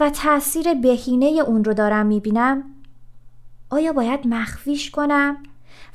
و 0.00 0.10
تاثیر 0.10 0.74
بهینه 0.74 1.26
اون 1.26 1.64
رو 1.64 1.74
دارم 1.74 2.06
می‌بینم 2.06 2.64
آیا 3.74 3.92
باید 3.92 4.26
مخفیش 4.26 4.90
کنم 4.90 5.42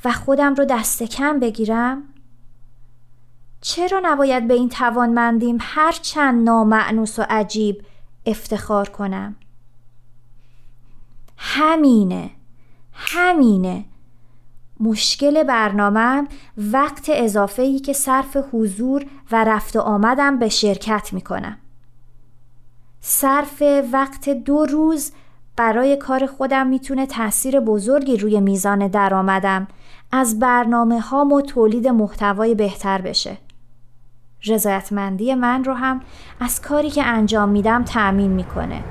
و 0.06 0.12
خودم 0.12 0.56
رو 0.56 0.66
دست 0.66 1.04
کم 1.04 1.40
بگیرم؟ 1.40 2.04
چرا 3.62 4.00
نباید 4.04 4.48
به 4.48 4.54
این 4.54 4.70
توانمندیم 4.70 5.58
هر 5.62 5.92
چند 5.92 6.44
نامعنوس 6.44 7.20
و 7.20 7.26
عجیب 7.30 7.86
افتخار 8.26 8.90
کنم؟ 8.90 9.36
همینه 11.38 12.30
همینه 12.94 13.86
مشکل 14.80 15.44
برنامه 15.44 16.28
وقت 16.58 17.10
اضافه 17.14 17.62
ای 17.62 17.80
که 17.80 17.94
صرف 17.94 18.38
حضور 18.52 19.06
و 19.32 19.44
رفت 19.44 19.76
و 19.76 19.80
آمدم 19.80 20.40
به 20.40 20.50
شرکت 20.50 21.14
می 21.14 21.22
کنم. 21.22 21.58
صرف 23.02 23.64
وقت 23.92 24.30
دو 24.30 24.66
روز 24.66 25.12
برای 25.60 25.96
کار 25.96 26.26
خودم 26.26 26.68
می‌تونه 26.68 27.06
تاثیر 27.06 27.60
بزرگی 27.60 28.18
روی 28.18 28.42
میزان 28.42 28.88
درآمدم. 28.88 29.68
از 30.12 30.40
برنامه 30.40 31.00
هام 31.00 31.32
و 31.32 31.42
تولید 31.42 31.88
محتوای 31.88 32.56
بهتر 32.56 33.02
بشه. 33.02 33.38
رضایتمندی 34.46 35.36
من 35.36 35.64
رو 35.64 35.74
هم 35.74 36.02
از 36.40 36.62
کاری 36.62 36.90
که 36.90 37.04
انجام 37.04 37.50
میدم 37.50 37.84
تأمین 37.84 38.32
می‌کنه. 38.32 38.84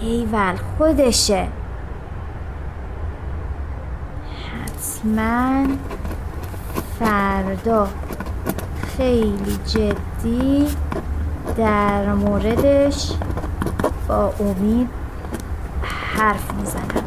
ایول 0.00 0.56
خودشه. 0.56 1.48
حتما 4.62 5.66
فردا. 6.98 7.88
خیلی 8.96 9.58
جدی 9.66 10.66
در 11.56 12.12
موردش 12.12 13.12
با 14.08 14.32
امید 14.40 15.03
حرف 16.16 16.54
می‌زنم 16.54 17.04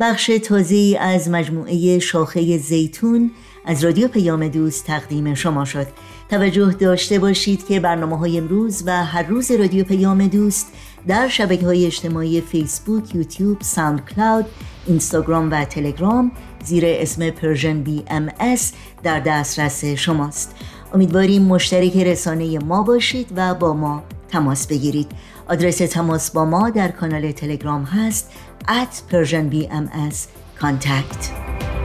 بخش 0.00 0.30
تازه 0.44 0.96
از 1.00 1.30
مجموعه 1.30 1.98
شاخه 1.98 2.58
زیتون 2.58 3.30
از 3.66 3.84
رادیو 3.84 4.08
پیام 4.08 4.48
دوست 4.48 4.86
تقدیم 4.86 5.34
شما 5.34 5.64
شد. 5.64 5.86
توجه 6.30 6.72
داشته 6.72 7.18
باشید 7.18 7.66
که 7.66 7.80
برنامه 7.80 8.18
های 8.18 8.38
امروز 8.38 8.82
و 8.86 9.04
هر 9.04 9.22
روز 9.22 9.50
رادیو 9.50 9.84
پیام 9.84 10.26
دوست 10.26 10.72
در 11.08 11.28
شبکه 11.28 11.66
های 11.66 11.86
اجتماعی 11.86 12.40
فیسبوک، 12.40 13.14
یوتیوب، 13.14 13.60
ساوند 13.60 14.04
کلاود، 14.04 14.46
اینستاگرام 14.86 15.50
و 15.50 15.64
تلگرام 15.64 16.32
زیر 16.64 16.84
اسم 16.86 17.30
Persian 17.30 17.82
BMS 17.82 18.72
در 19.02 19.20
دسترس 19.20 19.84
شماست. 19.84 20.54
امیدواریم 20.94 21.42
مشترک 21.42 21.96
رسانه 21.96 22.58
ما 22.58 22.82
باشید 22.82 23.32
و 23.36 23.54
با 23.54 23.74
ما 23.74 24.02
تماس 24.28 24.66
بگیرید. 24.66 25.12
آدرس 25.48 25.76
تماس 25.76 26.30
با 26.30 26.44
ما 26.44 26.70
در 26.70 26.88
کانال 26.88 27.32
تلگرام 27.32 27.84
هست 27.84 28.30
at 28.68 29.12
Persian 29.12 29.52
BMS 29.52 30.16
contact 30.60 31.75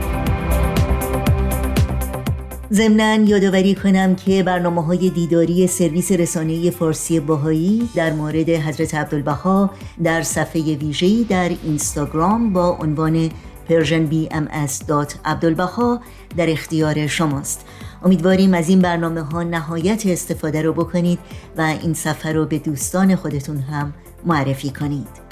ضمنا 2.72 3.14
یادآوری 3.14 3.74
کنم 3.74 4.14
که 4.14 4.42
برنامه 4.42 4.84
های 4.84 5.10
دیداری 5.10 5.66
سرویس 5.66 6.12
رسانه 6.12 6.70
فارسی 6.70 7.20
بهایی 7.20 7.88
در 7.94 8.12
مورد 8.12 8.50
حضرت 8.50 8.94
عبدالبها 8.94 9.70
در 10.04 10.22
صفحه 10.22 10.76
ویژه‌ای 10.76 11.26
در 11.28 11.50
اینستاگرام 11.64 12.52
با 12.52 12.68
عنوان 12.68 13.30
persianbms.abdulbaha 13.68 16.00
در 16.36 16.50
اختیار 16.50 17.06
شماست. 17.06 17.64
امیدواریم 18.04 18.54
از 18.54 18.68
این 18.68 18.78
برنامه 18.78 19.20
ها 19.20 19.42
نهایت 19.42 20.06
استفاده 20.06 20.62
رو 20.62 20.72
بکنید 20.72 21.18
و 21.56 21.74
این 21.82 21.94
صفحه 21.94 22.32
رو 22.32 22.46
به 22.46 22.58
دوستان 22.58 23.16
خودتون 23.16 23.58
هم 23.58 23.92
معرفی 24.26 24.70
کنید. 24.70 25.22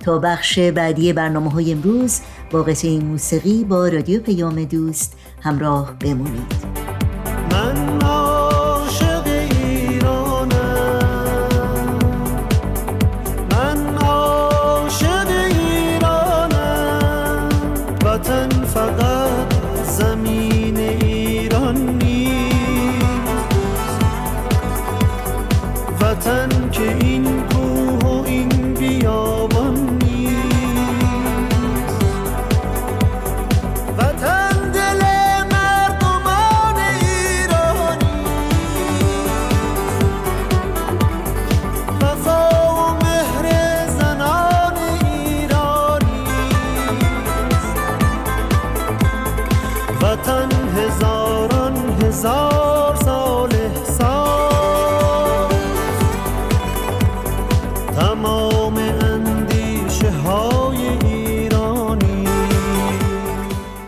تا 0.00 0.18
بخش 0.18 0.58
بعدی 0.58 1.12
برنامه 1.12 1.50
های 1.50 1.72
امروز 1.72 2.20
با 2.50 2.62
قطعه 2.62 2.98
موسیقی 2.98 3.64
با 3.64 3.88
رادیو 3.88 4.20
پیام 4.20 4.64
دوست 4.64 5.16
همراه 5.40 5.96
بمونید. 6.00 6.81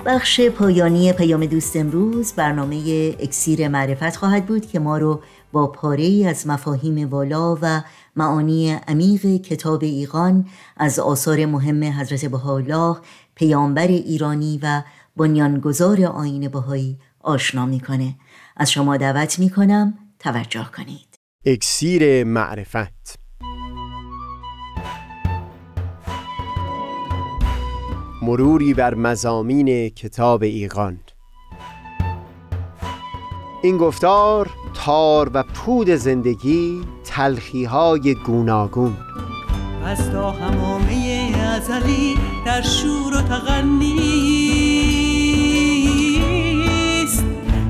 بخش 0.07 0.41
پایانی 0.41 1.13
پیام 1.13 1.47
دوست 1.47 1.77
امروز 1.77 2.33
برنامه 2.33 2.77
اکسیر 3.19 3.69
معرفت 3.69 4.17
خواهد 4.17 4.47
بود 4.47 4.67
که 4.67 4.79
ما 4.79 4.99
رو 4.99 5.23
با 5.53 5.67
پاره 5.67 6.05
ای 6.05 6.27
از 6.27 6.47
مفاهیم 6.47 7.09
والا 7.09 7.59
و 7.63 7.83
معانی 8.17 8.71
عمیق 8.89 9.27
کتاب 9.27 9.83
ایقان 9.83 10.47
از 10.77 10.99
آثار 10.99 11.47
مهم 11.47 11.85
حضرت 11.85 12.25
بهاءالله 12.25 12.97
پیامبر 13.35 13.87
ایرانی 13.87 14.61
و 14.63 14.83
بنیانگذار 15.17 16.03
آین 16.05 16.49
بهایی 16.49 16.99
آشنا 17.21 17.67
می‌کنه. 17.67 18.15
از 18.57 18.71
شما 18.71 18.97
دعوت 18.97 19.39
می‌کنم 19.39 19.99
توجه 20.19 20.67
کنید. 20.77 21.15
اکسیر 21.47 22.25
معرفت 22.25 23.24
مروری 28.25 28.75
بر 28.75 28.95
مزامین 28.95 29.89
کتاب 29.89 30.43
ایقان 30.43 30.99
این 33.63 33.77
گفتار 33.77 34.51
تار 34.75 35.31
و 35.35 35.43
پود 35.43 35.91
زندگی 35.91 36.83
تلخیهای 37.05 38.15
گوناگون. 38.15 38.97
از 39.85 40.11
تا 40.11 40.31
همامه 40.31 41.33
ازلی 41.57 42.17
در 42.47 42.63
شور 42.63 43.15
و 43.17 43.23
تغنیست 43.23 43.95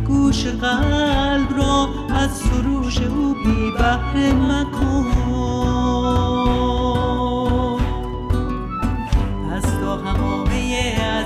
گوش 0.06 0.46
قلب 0.46 1.56
را 1.56 1.88
از 2.10 2.30
سروش 2.30 3.00
او 3.00 3.34
بی 3.44 3.70
بهره 3.78 4.32
مکن. 4.32 5.23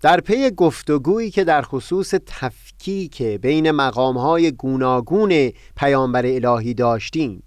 در 0.00 0.20
پی 0.20 0.50
گفتگویی 0.50 1.30
که 1.30 1.44
در 1.44 1.62
خصوص 1.62 2.14
تفکیک 2.26 3.22
بین 3.22 3.70
مقامهای 3.70 4.52
گوناگون 4.52 5.52
پیامبر 5.76 6.26
الهی 6.26 6.74
داشتیم. 6.74 7.42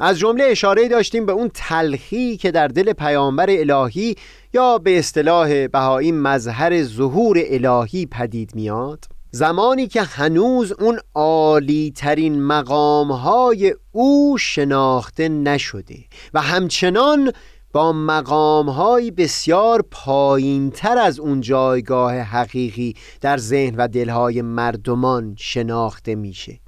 از 0.00 0.18
جمله 0.18 0.44
اشاره 0.44 0.88
داشتیم 0.88 1.26
به 1.26 1.32
اون 1.32 1.50
تلخی 1.54 2.36
که 2.36 2.50
در 2.50 2.68
دل 2.68 2.92
پیامبر 2.92 3.46
الهی 3.48 4.16
یا 4.54 4.78
به 4.78 4.98
اصطلاح 4.98 5.66
بهایی 5.66 6.12
مظهر 6.12 6.82
ظهور 6.82 7.38
الهی 7.46 8.06
پدید 8.06 8.54
میاد. 8.54 9.04
زمانی 9.30 9.86
که 9.86 10.02
هنوز 10.02 10.72
اون 10.72 10.98
عالی 11.14 11.92
ترین 11.96 12.42
مقام 12.42 13.12
های 13.12 13.74
او 13.92 14.38
شناخته 14.38 15.28
نشده 15.28 15.98
و 16.34 16.40
همچنان 16.40 17.32
با 17.72 17.92
مقام 17.92 18.68
های 18.68 19.10
بسیار 19.10 19.84
پایین 19.90 20.70
تر 20.70 20.98
از 20.98 21.18
اون 21.18 21.40
جایگاه 21.40 22.14
حقیقی 22.14 22.94
در 23.20 23.38
ذهن 23.38 23.74
و 23.74 23.88
دلهای 23.88 24.42
مردمان 24.42 25.34
شناخته 25.38 26.14
میشه. 26.14 26.60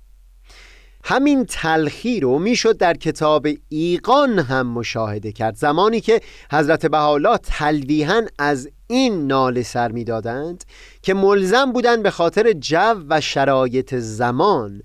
همین 1.05 1.45
تلخی 1.45 2.21
رو 2.21 2.39
می‌شد 2.39 2.77
در 2.77 2.95
کتاب 2.95 3.47
ایقان 3.69 4.39
هم 4.39 4.67
مشاهده 4.67 5.33
کرد. 5.33 5.57
زمانی 5.57 6.01
که 6.01 6.21
حضرت 6.53 6.87
بهاءالله 6.87 7.39
تلویحا 7.39 8.23
از 8.39 8.69
این 8.87 9.27
ناله 9.27 9.63
سر 9.63 9.93
می‌دادند 9.93 10.65
که 11.03 11.15
ملزم 11.15 11.73
بودند 11.73 12.03
به 12.03 12.11
خاطر 12.11 12.53
جو 12.53 13.05
و 13.09 13.21
شرایط 13.21 13.95
زمان 13.95 14.83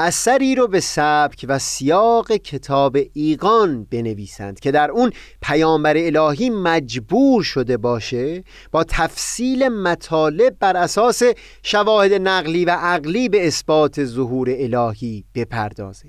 اثری 0.00 0.54
رو 0.54 0.68
به 0.68 0.80
سبک 0.80 1.46
و 1.48 1.58
سیاق 1.58 2.32
کتاب 2.32 2.96
ایقان 3.12 3.84
بنویسند 3.84 4.60
که 4.60 4.70
در 4.70 4.90
اون 4.90 5.12
پیامبر 5.42 5.94
الهی 5.96 6.50
مجبور 6.50 7.42
شده 7.42 7.76
باشه 7.76 8.44
با 8.72 8.84
تفصیل 8.84 9.68
مطالب 9.68 10.56
بر 10.60 10.76
اساس 10.76 11.22
شواهد 11.62 12.12
نقلی 12.12 12.64
و 12.64 12.70
عقلی 12.70 13.28
به 13.28 13.46
اثبات 13.46 14.04
ظهور 14.04 14.48
الهی 14.50 15.24
بپردازه. 15.34 16.08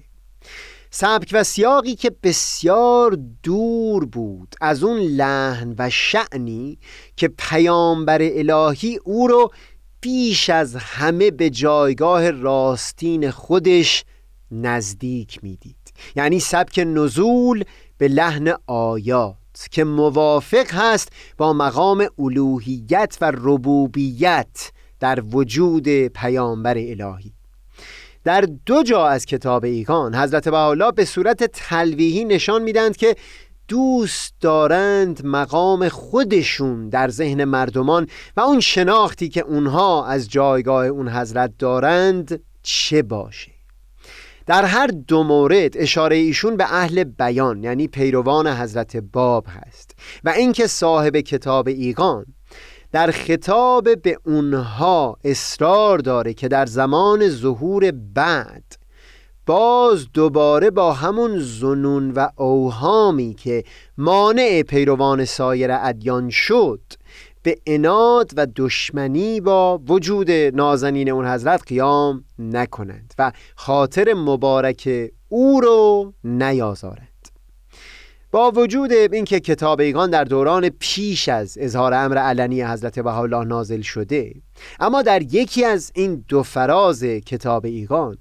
سبک 0.91 1.30
و 1.32 1.43
سیاقی 1.43 1.95
که 1.95 2.12
بسیار 2.23 3.17
دور 3.43 4.06
بود 4.06 4.56
از 4.62 4.84
اون 4.84 4.99
لحن 4.99 5.75
و 5.78 5.89
شعنی 5.89 6.80
که 7.15 7.28
پیامبر 7.28 8.19
الهی 8.21 8.99
او 9.04 9.28
رو 9.28 9.52
بیش 10.02 10.50
از 10.50 10.76
همه 10.76 11.32
به 11.32 11.50
جایگاه 11.50 12.32
راستین 12.32 13.32
خودش 13.32 14.06
نزدیک 14.52 15.40
می‌دید. 15.44 15.76
یعنی 16.16 16.40
سبک 16.40 16.84
نزول 16.88 17.64
به 17.98 18.08
لحن 18.08 18.54
آیات 18.68 19.36
که 19.72 19.84
موافق 19.84 20.66
هست 20.72 21.10
با 21.38 21.54
مقام 21.54 22.08
الوهیت 22.20 23.18
و 23.22 23.32
ربوبیت 23.36 24.72
در 25.00 25.24
وجود 25.32 26.08
پیامبر 26.08 26.78
الهی. 26.78 27.34
در 28.24 28.42
دو 28.66 28.84
جا 28.84 29.08
از 29.08 29.26
کتاب 29.26 29.64
ایگان 29.64 30.16
حضرت 30.16 30.50
بهاءالله 30.50 30.92
به 30.92 31.06
صورت 31.06 31.44
تلویحی 31.44 32.26
نشان 32.26 32.62
میدند 32.62 32.98
که 32.98 33.16
دوست 33.70 34.34
دارند 34.42 35.26
مقام 35.26 35.90
خودشون 35.90 36.90
در 36.90 37.10
ذهن 37.10 37.44
مردمان 37.44 38.08
و 38.38 38.42
اون 38.42 38.60
شناختی 38.60 39.30
که 39.30 39.42
اونها 39.42 40.06
از 40.06 40.30
جایگاه 40.30 40.86
اون 40.86 41.10
حضرت 41.10 41.52
دارند 41.60 42.44
چه 42.64 43.02
باشه. 43.02 43.52
در 44.46 44.66
هر 44.66 44.88
دو 44.88 45.24
مورد 45.24 45.78
اشاره 45.78 46.16
ایشون 46.16 46.58
به 46.58 46.74
اهل 46.74 47.04
بیان 47.04 47.64
یعنی 47.64 47.88
پیروان 47.88 48.48
حضرت 48.48 48.98
باب 48.98 49.46
هست 49.48 49.92
و 50.24 50.30
اینکه 50.30 50.68
صاحب 50.68 51.18
کتاب 51.18 51.68
ایقان 51.68 52.26
در 52.92 53.12
خطاب 53.12 54.02
به 54.02 54.18
اونها 54.26 55.18
اصرار 55.24 55.98
داره 55.98 56.34
که 56.34 56.48
در 56.48 56.66
زمان 56.66 57.30
ظهور 57.30 57.92
بعد 57.92 58.79
باز 59.50 60.08
دوباره 60.14 60.70
با 60.70 60.94
همون 60.94 61.40
زنون 61.40 62.12
و 62.12 62.28
اوهامی 62.36 63.34
که 63.34 63.64
مانع 63.98 64.62
پیروان 64.62 65.26
سایر 65.26 65.72
ادیان 65.72 66.30
شد 66.30 66.82
به 67.44 67.58
اناد 67.68 68.32
و 68.36 68.48
دشمنی 68.56 69.42
با 69.42 69.78
وجود 69.88 70.32
نازنین 70.32 71.10
اون 71.10 71.28
حضرت 71.28 71.64
قیام 71.68 72.24
نکنند 72.40 73.14
و 73.20 73.32
خاطر 73.56 74.14
مبارک 74.14 75.10
او 75.30 75.62
رو 75.62 76.14
نیازارند. 76.24 77.10
با 78.32 78.52
وجود 78.52 78.92
اینکه 78.92 79.40
کتاب 79.40 79.80
ایگان 79.80 80.10
در 80.10 80.24
دوران 80.24 80.70
پیش 80.70 81.30
از 81.30 81.58
اظهار 81.62 81.94
امر 81.94 82.18
علنی 82.18 82.64
حضرت 82.64 83.00
بهاءالله 83.00 83.46
نازل 83.46 83.82
شده 83.82 84.34
اما 84.80 85.02
در 85.02 85.22
یکی 85.22 85.66
از 85.66 85.92
این 85.96 86.26
دو 86.28 86.44
فراز 86.44 87.04
کتاب 87.04 87.66
ایگان 87.66 88.18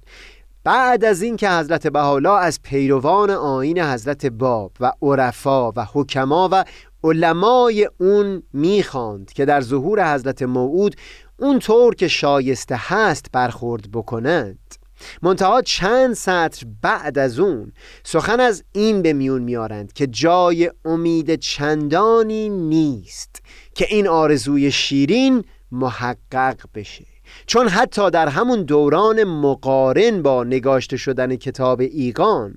بعد 0.63 1.05
از 1.05 1.21
اینکه 1.21 1.49
حضرت 1.49 1.87
بهاءالله 1.87 2.39
از 2.39 2.61
پیروان 2.61 3.29
آین 3.29 3.79
حضرت 3.79 4.25
باب 4.25 4.71
و 4.79 4.91
عرفا 5.01 5.71
و 5.71 5.87
حکما 5.93 6.49
و 6.51 6.65
علمای 7.03 7.89
اون 7.97 8.43
می‌خواند 8.53 9.33
که 9.33 9.45
در 9.45 9.61
ظهور 9.61 10.13
حضرت 10.13 10.41
موعود 10.41 10.95
اون 11.37 11.59
طور 11.59 11.95
که 11.95 12.07
شایسته 12.07 12.75
هست 12.79 13.25
برخورد 13.31 13.91
بکنند. 13.91 14.75
منتها 15.21 15.61
چند 15.61 16.13
سطر 16.13 16.65
بعد 16.81 17.17
از 17.17 17.39
اون 17.39 17.71
سخن 18.03 18.39
از 18.39 18.63
این 18.71 19.01
به 19.01 19.13
میون 19.13 19.41
میارند 19.41 19.93
که 19.93 20.07
جای 20.07 20.71
امید 20.85 21.35
چندانی 21.35 22.49
نیست 22.49 23.41
که 23.73 23.85
این 23.89 24.07
آرزوی 24.07 24.71
شیرین 24.71 25.43
محقق 25.71 26.57
بشه. 26.75 27.05
چون 27.45 27.67
حتی 27.67 28.09
در 28.09 28.27
همون 28.27 28.63
دوران 28.63 29.23
مقارن 29.23 30.21
با 30.21 30.43
نگاشته 30.43 30.97
شدن 30.97 31.35
کتاب 31.35 31.79
ایگان 31.79 32.55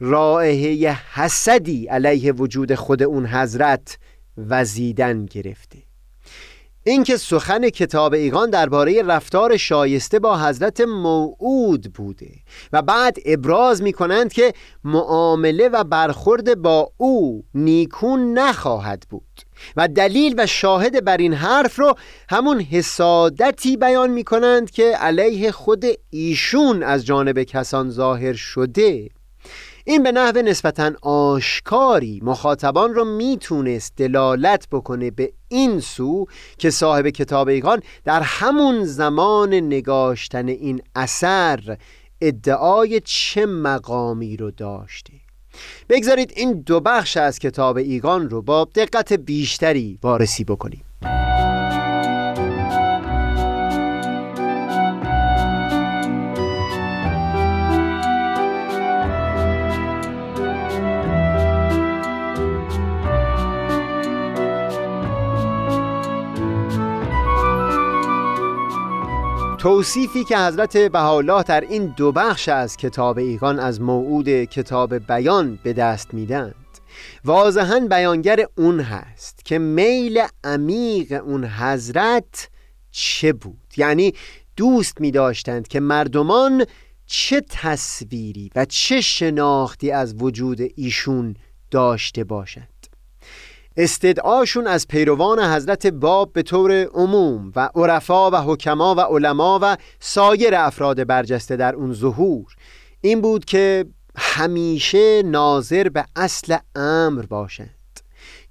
رائحه 0.00 0.98
حسدی 1.12 1.86
علیه 1.86 2.32
وجود 2.32 2.74
خود 2.74 3.02
اون 3.02 3.26
حضرت 3.26 3.98
وزیدن 4.38 5.26
گرفته. 5.26 5.78
اینکه 6.86 7.16
سخن 7.16 7.68
کتاب 7.68 8.12
ایگان 8.12 8.50
درباره 8.50 9.02
رفتار 9.02 9.56
شایسته 9.56 10.18
با 10.18 10.38
حضرت 10.38 10.80
موعود 10.80 11.92
بوده 11.92 12.30
و 12.72 12.82
بعد 12.82 13.16
ابراز 13.26 13.82
می 13.82 13.92
کنند 13.92 14.32
که 14.32 14.52
معامله 14.84 15.68
و 15.68 15.84
برخورد 15.84 16.62
با 16.62 16.92
او 16.96 17.44
نیکون 17.54 18.38
نخواهد 18.38 19.06
بود 19.10 19.40
و 19.76 19.88
دلیل 19.88 20.34
و 20.38 20.46
شاهد 20.46 21.04
بر 21.04 21.16
این 21.16 21.34
حرف 21.34 21.78
رو 21.78 21.94
همون 22.30 22.60
حسادتی 22.60 23.76
بیان 23.76 24.10
می 24.10 24.24
کنند 24.24 24.70
که 24.70 24.84
علیه 24.84 25.50
خود 25.50 25.84
ایشون 26.10 26.82
از 26.82 27.06
جانب 27.06 27.42
کسان 27.42 27.90
ظاهر 27.90 28.32
شده. 28.32 29.08
این 29.86 30.02
به 30.02 30.12
نحو 30.12 30.42
نسبتا 30.42 30.92
آشکاری 31.02 32.20
مخاطبان 32.22 32.94
رو 32.94 33.04
می‌تونست 33.04 33.92
دلالت 33.96 34.68
بکنه 34.72 35.10
به 35.10 35.32
این 35.48 35.80
سو 35.80 36.26
که 36.58 36.70
صاحب 36.70 37.08
کتاب 37.08 37.48
ایگان 37.48 37.82
در 38.04 38.20
همون 38.22 38.84
زمان 38.84 39.54
نگاشتن 39.54 40.48
این 40.48 40.82
اثر 40.94 41.76
ادعای 42.20 43.00
چه 43.04 43.46
مقامی 43.46 44.36
رو 44.36 44.50
داشته. 44.50 45.12
بگذارید 45.88 46.32
این 46.36 46.52
دو 46.52 46.80
بخش 46.80 47.16
از 47.16 47.38
کتاب 47.38 47.76
ایگان 47.76 48.30
رو 48.30 48.42
با 48.42 48.68
دقت 48.74 49.12
بیشتری 49.12 49.98
وارسی 50.02 50.44
بکنیم. 50.44 50.84
توصیفی 69.64 70.24
که 70.24 70.38
حضرت 70.38 70.76
بهاءالله 70.76 71.42
در 71.42 71.60
این 71.60 71.94
دو 71.96 72.12
بخش 72.12 72.48
از 72.48 72.76
کتاب 72.76 73.18
ایگان 73.18 73.58
از 73.58 73.80
موعود 73.80 74.28
کتاب 74.28 74.94
بیان 74.94 75.58
به 75.62 75.72
دست 75.72 76.14
میدند 76.14 76.54
واضحا 77.24 77.80
بیانگر 77.90 78.46
اون 78.58 78.80
هست 78.80 79.44
که 79.44 79.58
میل 79.58 80.22
عمیق 80.44 81.22
اون 81.24 81.44
حضرت 81.44 82.48
چه 82.90 83.32
بود. 83.32 83.74
یعنی 83.76 84.12
دوست 84.56 85.00
می 85.00 85.10
داشتند 85.10 85.68
که 85.68 85.80
مردمان 85.80 86.64
چه 87.06 87.42
تصویری 87.48 88.50
و 88.56 88.64
چه 88.64 89.00
شناختی 89.00 89.90
از 89.90 90.14
وجود 90.18 90.58
ایشون 90.76 91.36
داشته 91.70 92.24
باشند. 92.24 92.73
استدعاشون 93.76 94.66
از 94.66 94.88
پیروان 94.88 95.40
حضرت 95.40 95.86
باب 95.86 96.32
به 96.32 96.42
طور 96.42 96.72
عموم 96.94 97.52
و 97.56 97.70
عرفا 97.74 98.30
و 98.30 98.36
حکما 98.36 98.94
و 98.94 99.00
علما 99.00 99.58
و 99.62 99.76
سایر 100.00 100.54
افراد 100.54 101.06
برجسته 101.06 101.56
در 101.56 101.74
اون 101.74 101.92
ظهور. 101.92 102.54
این 103.00 103.20
بود 103.20 103.44
که 103.44 103.84
همیشه 104.16 105.22
ناظر 105.22 105.88
به 105.88 106.04
اصل 106.16 106.56
امر 106.74 107.22
باشند 107.22 107.70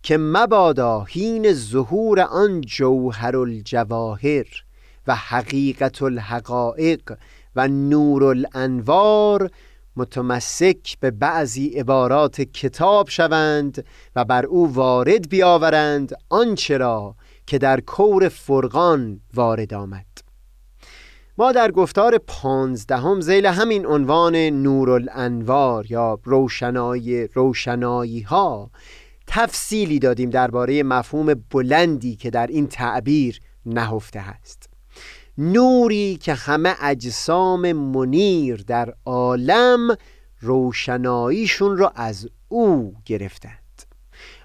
که 0.03 0.17
مبادا 0.17 1.03
هین 1.03 1.53
ظهور 1.53 2.19
آن 2.19 2.61
جوهر 2.61 3.37
الجواهر 3.37 4.45
و 5.07 5.15
حقیقت 5.15 6.01
الحقائق 6.01 7.17
و 7.55 7.67
نور 7.67 8.23
الانوار 8.23 9.49
متمسک 9.95 10.99
به 10.99 11.11
بعضی 11.11 11.67
عبارات 11.67 12.41
کتاب 12.41 13.09
شوند 13.09 13.85
و 14.15 14.25
بر 14.25 14.45
او 14.45 14.73
وارد 14.73 15.29
بیاورند 15.29 16.13
آنچه 16.29 16.77
را 16.77 17.15
که 17.47 17.57
در 17.57 17.79
کور 17.79 18.29
فرقان 18.29 19.21
وارد 19.33 19.73
آمد. 19.73 20.05
ما 21.37 21.51
در 21.51 21.71
گفتار 21.71 22.17
پانزدهم 22.17 23.21
زیل 23.21 23.45
همین 23.45 23.85
عنوان 23.85 24.35
نور 24.35 24.89
الانوار 24.89 25.91
یا 25.91 26.19
روشنایی 26.23 27.27
روشنایی 27.27 28.21
ها 28.21 28.71
تفصیلی 29.27 29.99
دادیم 29.99 30.29
درباره 30.29 30.83
مفهوم 30.83 31.33
بلندی 31.33 32.15
که 32.15 32.29
در 32.29 32.47
این 32.47 32.67
تعبیر 32.67 33.39
نهفته 33.65 34.19
است. 34.19 34.72
نوری 35.37 36.17
که 36.17 36.33
همه 36.33 36.75
اجسام 36.81 37.71
منیر 37.73 38.63
در 38.67 38.93
عالم 39.05 39.97
روشناییشون 40.41 41.77
را 41.77 41.89
از 41.95 42.29
او 42.47 42.95
گرفتند. 43.05 43.59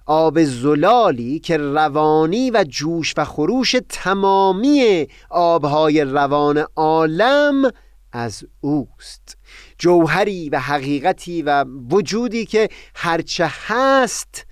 آب 0.07 0.45
زلالی 0.45 1.39
که 1.39 1.57
روانی 1.57 2.51
و 2.51 2.65
جوش 2.69 3.15
و 3.17 3.25
خروش 3.25 3.77
تمامی 3.89 5.07
آبهای 5.31 6.05
روان 6.05 6.67
عالم 6.77 7.71
از 8.13 8.45
اوست. 8.61 9.37
جوهری 9.79 10.49
و 10.49 10.59
حقیقتی 10.61 11.43
و 11.43 11.65
وجودی 11.91 12.47
که 12.47 12.69
هرچه 12.95 13.53
هست 13.67 14.47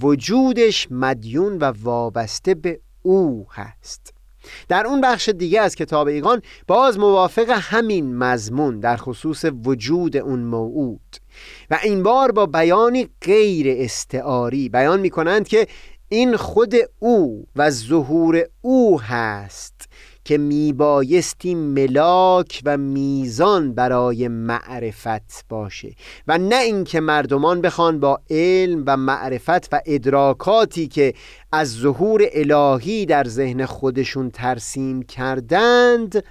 وجودش 0.00 0.88
مدیون 0.90 1.58
و 1.58 1.72
وابسته 1.82 2.54
به 2.54 2.80
او 3.02 3.46
هست. 3.50 4.15
در 4.68 4.86
اون 4.86 5.00
بخش 5.00 5.28
دیگه 5.28 5.60
از 5.60 5.74
کتاب 5.74 6.06
ایقان 6.06 6.42
باز 6.66 6.98
موافق 6.98 7.50
همین 7.50 8.16
مضمون 8.16 8.80
در 8.80 8.96
خصوص 8.96 9.44
وجود 9.64 10.16
اون 10.16 10.40
موعود. 10.40 11.16
و 11.70 11.78
این 11.82 12.02
بار 12.02 12.32
با 12.32 12.46
بیانی 12.46 13.08
غیر 13.22 13.66
استعاری 13.78 14.68
بیان 14.68 15.00
می 15.00 15.10
کنند 15.10 15.48
که 15.48 15.66
این 16.08 16.36
خود 16.36 16.74
او 16.98 17.46
و 17.56 17.70
ظهور 17.70 18.44
او 18.60 19.00
هست. 19.00 19.85
که 20.26 20.38
میبایستی 20.38 21.54
ملاک 21.54 22.62
و 22.64 22.76
میزان 22.76 23.74
برای 23.74 24.28
معرفت 24.28 25.44
باشه 25.48 25.94
و 26.26 26.38
نه 26.38 26.56
اینکه 26.56 27.00
مردمان 27.00 27.60
بخوان 27.60 28.00
با 28.00 28.20
علم 28.30 28.82
و 28.86 28.96
معرفت 28.96 29.74
و 29.74 29.80
ادراکاتی 29.86 30.88
که 30.88 31.14
از 31.52 31.72
ظهور 31.72 32.22
الهی 32.32 33.06
در 33.06 33.24
ذهن 33.24 33.66
خودشون 33.66 34.30
ترسیم 34.30 35.02
کردند 35.02 36.24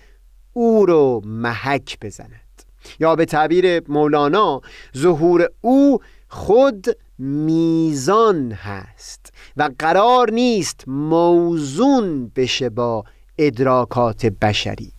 او 0.53 0.86
رو 0.86 1.21
محک 1.25 1.97
بزند. 2.01 2.63
یا 2.99 3.15
به 3.15 3.25
تعبیر 3.25 3.89
مولانا 3.89 4.62
ظهور 4.97 5.49
او 5.62 5.99
خود 6.27 6.86
میزان 7.19 8.51
هست 8.51 9.34
و 9.58 9.69
قرار 9.79 10.31
نیست 10.31 10.84
موزون 10.88 12.31
بشه 12.36 12.69
با 12.69 13.03
ادراکات 13.38 14.26
بشری. 14.26 14.91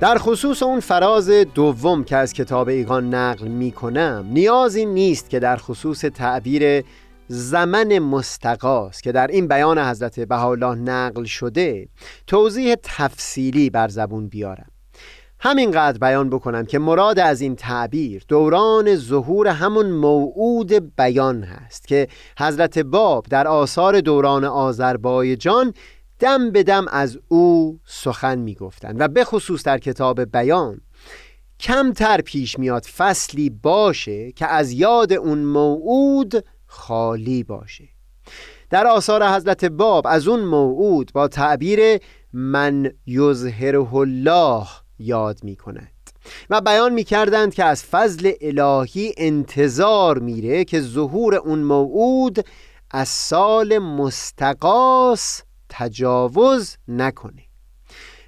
در 0.00 0.18
خصوص 0.18 0.62
اون 0.62 0.80
فراز 0.80 1.30
دوم 1.30 2.04
که 2.04 2.16
از 2.16 2.32
کتاب 2.32 2.68
ایگان 2.68 3.14
نقل 3.14 3.48
می 3.48 3.72
کنم 3.72 4.26
نیازی 4.30 4.86
نیست 4.86 5.30
که 5.30 5.38
در 5.38 5.56
خصوص 5.56 6.00
تعبیر 6.00 6.84
زمن 7.32 7.98
مستقاس 7.98 9.00
که 9.00 9.12
در 9.12 9.26
این 9.26 9.48
بیان 9.48 9.78
حضرت 9.78 10.20
بهاءالله 10.20 10.74
نقل 10.74 11.24
شده 11.24 11.88
توضیح 12.26 12.74
تفصیلی 12.82 13.70
بر 13.70 13.88
زبون 13.88 14.28
بیارم. 14.28 14.70
همینقدر 15.40 15.98
بیان 15.98 16.30
بکنم 16.30 16.64
که 16.64 16.78
مراد 16.78 17.18
از 17.18 17.40
این 17.40 17.56
تعبیر 17.56 18.24
دوران 18.28 18.96
ظهور 18.96 19.48
همون 19.48 19.90
موعود 19.90 20.96
بیان 20.96 21.42
هست 21.42 21.88
که 21.88 22.08
حضرت 22.38 22.78
باب 22.78 23.26
در 23.30 23.48
آثار 23.48 24.00
دوران 24.00 24.44
آذربایجان 24.44 25.74
دم 26.18 26.50
به 26.50 26.62
دم 26.62 26.86
از 26.88 27.18
او 27.28 27.78
سخن 27.84 28.38
می 28.38 28.56
و 28.82 29.08
به 29.08 29.24
خصوص 29.24 29.62
در 29.62 29.78
کتاب 29.78 30.24
بیان 30.24 30.80
کمتر 31.60 32.20
پیش 32.20 32.58
میاد 32.58 32.84
فصلی 32.84 33.50
باشه 33.50 34.32
که 34.32 34.46
از 34.46 34.72
یاد 34.72 35.12
اون 35.12 35.38
موعود 35.38 36.44
خالی 36.70 37.42
باشه. 37.42 37.88
در 38.70 38.86
آثار 38.86 39.28
حضرت 39.28 39.64
باب 39.64 40.06
از 40.06 40.28
اون 40.28 40.40
موعود 40.40 41.10
با 41.14 41.28
تعبیر 41.28 41.80
من 42.32 42.92
یظهره 43.06 43.94
الله 43.94 44.66
یاد 44.98 45.44
می 45.44 45.56
کند 45.56 45.92
و 46.50 46.60
بیان 46.60 46.92
می 46.92 47.04
کردند 47.04 47.54
که 47.54 47.64
از 47.64 47.84
فضل 47.84 48.32
الهی 48.40 49.14
انتظار 49.16 50.18
میره 50.18 50.64
که 50.64 50.80
ظهور 50.80 51.34
اون 51.34 51.58
موعود 51.58 52.46
از 52.90 53.08
سال 53.08 53.78
مستقاس 53.78 55.42
تجاوز 55.68 56.76
نکنه. 56.88 57.42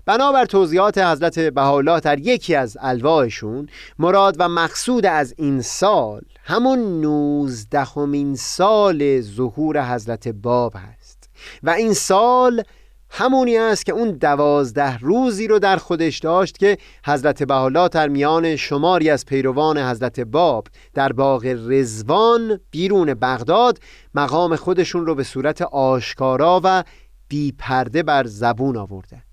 بنابر 0.06 0.44
توضیحات 0.44 0.98
حضرت 0.98 1.38
بهاءالله 1.38 2.00
در 2.00 2.18
یکی 2.18 2.54
از 2.54 2.76
الواحشون 2.80 3.68
مراد 3.98 4.36
و 4.38 4.48
مقصود 4.48 5.06
از 5.06 5.34
این 5.38 5.60
سال 5.60 6.22
همون 6.44 7.00
نوزدهمین 7.00 8.36
سال 8.36 9.20
ظهور 9.20 9.94
حضرت 9.94 10.28
باب 10.28 10.74
هست. 10.76 11.30
و 11.62 11.70
این 11.70 11.94
سال 11.94 12.62
همونی 13.10 13.58
است 13.58 13.86
که 13.86 13.92
اون 13.92 14.10
دوازده 14.10 14.98
روزی 14.98 15.48
رو 15.48 15.58
در 15.58 15.76
خودش 15.76 16.18
داشت 16.18 16.58
که 16.58 16.78
حضرت 17.06 17.42
بهاءالله 17.42 17.88
در 17.88 18.08
میان 18.08 18.56
شماری 18.56 19.10
از 19.10 19.26
پیروان 19.26 19.78
حضرت 19.78 20.20
باب 20.20 20.66
در 20.94 21.12
باغ 21.12 21.46
رزوان 21.68 22.60
بیرون 22.70 23.14
بغداد 23.14 23.78
مقام 24.14 24.56
خودشون 24.56 25.06
رو 25.06 25.14
به 25.14 25.24
صورت 25.24 25.62
آشکارا 25.62 26.60
و 26.64 26.84
بی 27.28 27.52
پرده 27.58 28.02
بر 28.02 28.26
زبون 28.26 28.76
آوردند 28.76 29.31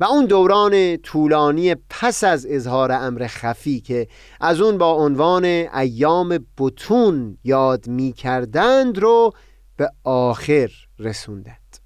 و 0.00 0.04
اون 0.04 0.26
دوران 0.26 0.96
طولانی 0.96 1.74
پس 1.90 2.24
از 2.24 2.46
اظهار 2.50 2.92
امر 2.92 3.26
خفی 3.26 3.80
که 3.80 4.08
از 4.40 4.60
اون 4.60 4.78
با 4.78 4.92
عنوان 4.92 5.44
ایام 5.44 6.46
بتون 6.58 7.38
یاد 7.44 7.88
می 7.88 8.12
کردند 8.12 8.98
رو 8.98 9.32
به 9.76 9.90
آخر 10.04 10.70
رسوندند. 10.98 11.76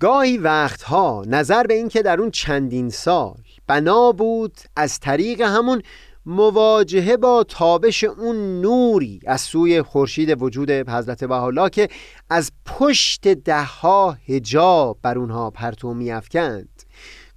گاهی 0.00 0.38
وقتها 0.38 1.24
نظر 1.26 1.62
به 1.62 1.74
اینکه 1.74 2.02
در 2.02 2.20
اون 2.20 2.30
چندین 2.30 2.90
سال 2.90 3.36
بنا 3.66 4.12
بود 4.12 4.58
از 4.76 4.98
طریق 4.98 5.40
همون 5.40 5.82
مواجهه 6.28 7.16
با 7.16 7.44
تابش 7.44 8.04
اون 8.04 8.60
نوری 8.60 9.20
از 9.26 9.40
سوی 9.40 9.82
خورشید 9.82 10.42
وجود 10.42 10.70
حضرت 10.70 11.24
بهاءالله 11.24 11.70
که 11.70 11.88
از 12.30 12.52
پشت 12.66 13.28
دهها 13.28 14.16
هجاب 14.26 14.98
بر 15.02 15.18
اونها 15.18 15.50
پرتو 15.50 15.94
میافکند. 15.94 16.68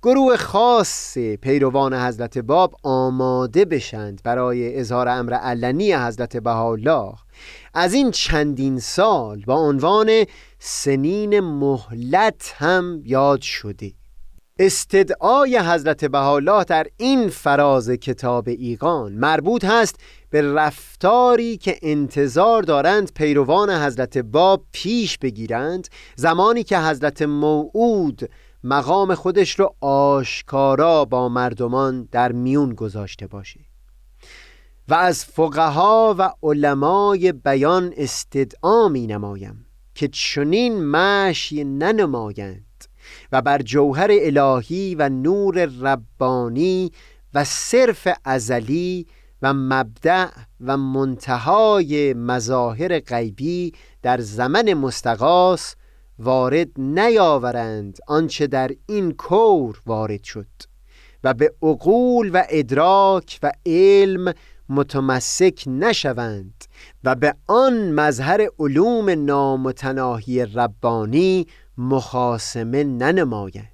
گروه 0.03 0.37
خاص 0.37 1.17
پیروان 1.17 1.93
حضرت 1.93 2.37
باب 2.37 2.75
آماده 2.83 3.65
بشند 3.65 4.21
برای 4.23 4.79
اظهار 4.79 5.09
امر 5.09 5.33
علنی 5.33 5.93
حضرت 5.93 6.37
بهاءالله 6.37 7.13
از 7.73 7.93
این 7.93 8.11
چندین 8.11 8.79
سال 8.79 9.43
با 9.47 9.55
عنوان 9.55 10.25
سنین 10.59 11.39
مهلت 11.39 12.53
هم 12.57 13.01
یاد 13.05 13.41
شده. 13.41 14.00
استدعای 14.63 15.57
حضرت 15.59 16.05
بهاءالله 16.05 16.63
در 16.63 16.87
این 16.97 17.29
فراز 17.29 17.89
کتاب 17.89 18.47
ایقان 18.47 19.11
مربوط 19.11 19.65
هست 19.65 19.95
به 20.29 20.53
رفتاری 20.53 21.57
که 21.57 21.77
انتظار 21.81 22.63
دارند 22.63 23.13
پیروان 23.13 23.69
حضرت 23.69 24.17
باب 24.17 24.65
پیش 24.71 25.17
بگیرند 25.17 25.87
زمانی 26.15 26.63
که 26.63 26.79
حضرت 26.79 27.21
موعود 27.21 28.29
مقام 28.63 29.15
خودش 29.15 29.59
رو 29.59 29.75
آشکارا 29.81 31.05
با 31.05 31.29
مردمان 31.29 32.07
در 32.11 32.31
میون 32.31 32.73
گذاشته 32.73 33.27
باشه. 33.27 33.59
و 34.87 34.93
از 34.93 35.25
فقها 35.25 36.15
و 36.17 36.31
علمای 36.43 37.31
بیان 37.31 37.93
استدعا 37.97 38.87
می 38.87 39.07
نمایم 39.07 39.65
که 39.95 40.07
چنین 40.07 40.85
مشی 40.85 41.63
ننمایند. 41.63 42.70
و 43.31 43.41
بر 43.41 43.61
جوهر 43.61 44.09
الهی 44.11 44.95
و 44.95 45.09
نور 45.09 45.65
ربانی 45.65 46.91
و 47.33 47.43
صرف 47.43 48.07
ازلی 48.25 49.07
و 49.41 49.53
مبدع 49.53 50.27
و 50.61 50.77
منتهای 50.77 52.13
مظاهر 52.13 52.99
غیبی 52.99 53.73
در 54.01 54.21
زمن 54.21 54.73
مستقاس 54.73 55.75
وارد 56.19 56.67
نیاورند 56.77 57.97
آنچه 58.07 58.47
در 58.47 58.71
این 58.87 59.11
کور 59.11 59.81
وارد 59.85 60.23
شد 60.23 60.47
و 61.23 61.33
به 61.33 61.53
عقول 61.61 62.31
و 62.33 62.43
ادراک 62.49 63.39
و 63.43 63.51
علم 63.65 64.33
متمسک 64.69 65.63
نشوند 65.67 66.65
و 67.03 67.15
به 67.15 67.35
آن 67.47 67.91
مظهر 67.91 68.47
علوم 68.59 69.09
نامتناهی 69.09 70.45
ربانی 70.45 71.47
مخاسمه 71.81 72.83
ننماید. 72.83 73.70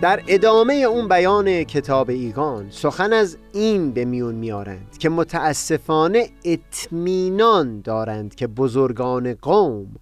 در 0.00 0.22
ادامه 0.26 0.74
اون 0.74 1.08
بیان 1.08 1.64
کتاب 1.64 2.10
ایگان 2.10 2.66
سخن 2.70 3.12
از 3.12 3.36
این 3.52 3.90
به 3.90 4.04
میون 4.04 4.34
میارند 4.34 4.98
که 4.98 5.08
متاسفانه 5.08 6.28
اطمینان 6.44 7.80
دارند 7.80 8.34
که 8.34 8.46
بزرگان 8.46 9.34
قوم 9.34 9.96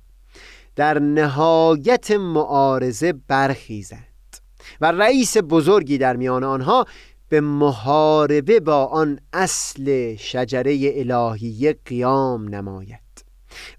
در 0.77 0.99
نهایت 0.99 2.11
معارضه 2.11 3.15
برخیزند 3.29 4.37
و 4.81 4.93
رئیس 4.93 5.37
بزرگی 5.37 5.99
در 5.99 6.17
میان 6.17 6.45
آنها 6.45 6.87
به 7.29 7.41
محاربه 7.41 8.61
با 8.61 8.85
آن 8.85 9.19
اصل 9.33 10.17
شجره 10.17 10.79
الهیه 10.95 11.77
قیام 11.85 12.55
نماید 12.55 13.25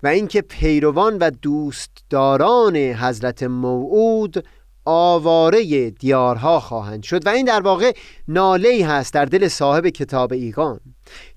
و 0.04 0.08
اینکه 0.08 0.42
پیروان 0.42 1.18
و 1.18 1.30
دوستداران 1.30 2.76
حضرت 2.76 3.44
موعود 3.44 4.44
آواره 4.92 5.90
دیارها 5.90 6.60
خواهند 6.60 7.04
شد 7.04 7.26
و 7.26 7.30
این 7.30 7.46
در 7.46 7.62
واقع 7.62 7.92
ناله 8.28 8.88
هست 8.88 9.14
در 9.14 9.26
دل 9.26 9.48
صاحب 9.48 9.88
کتاب 9.88 10.34
ایگان 10.34 10.80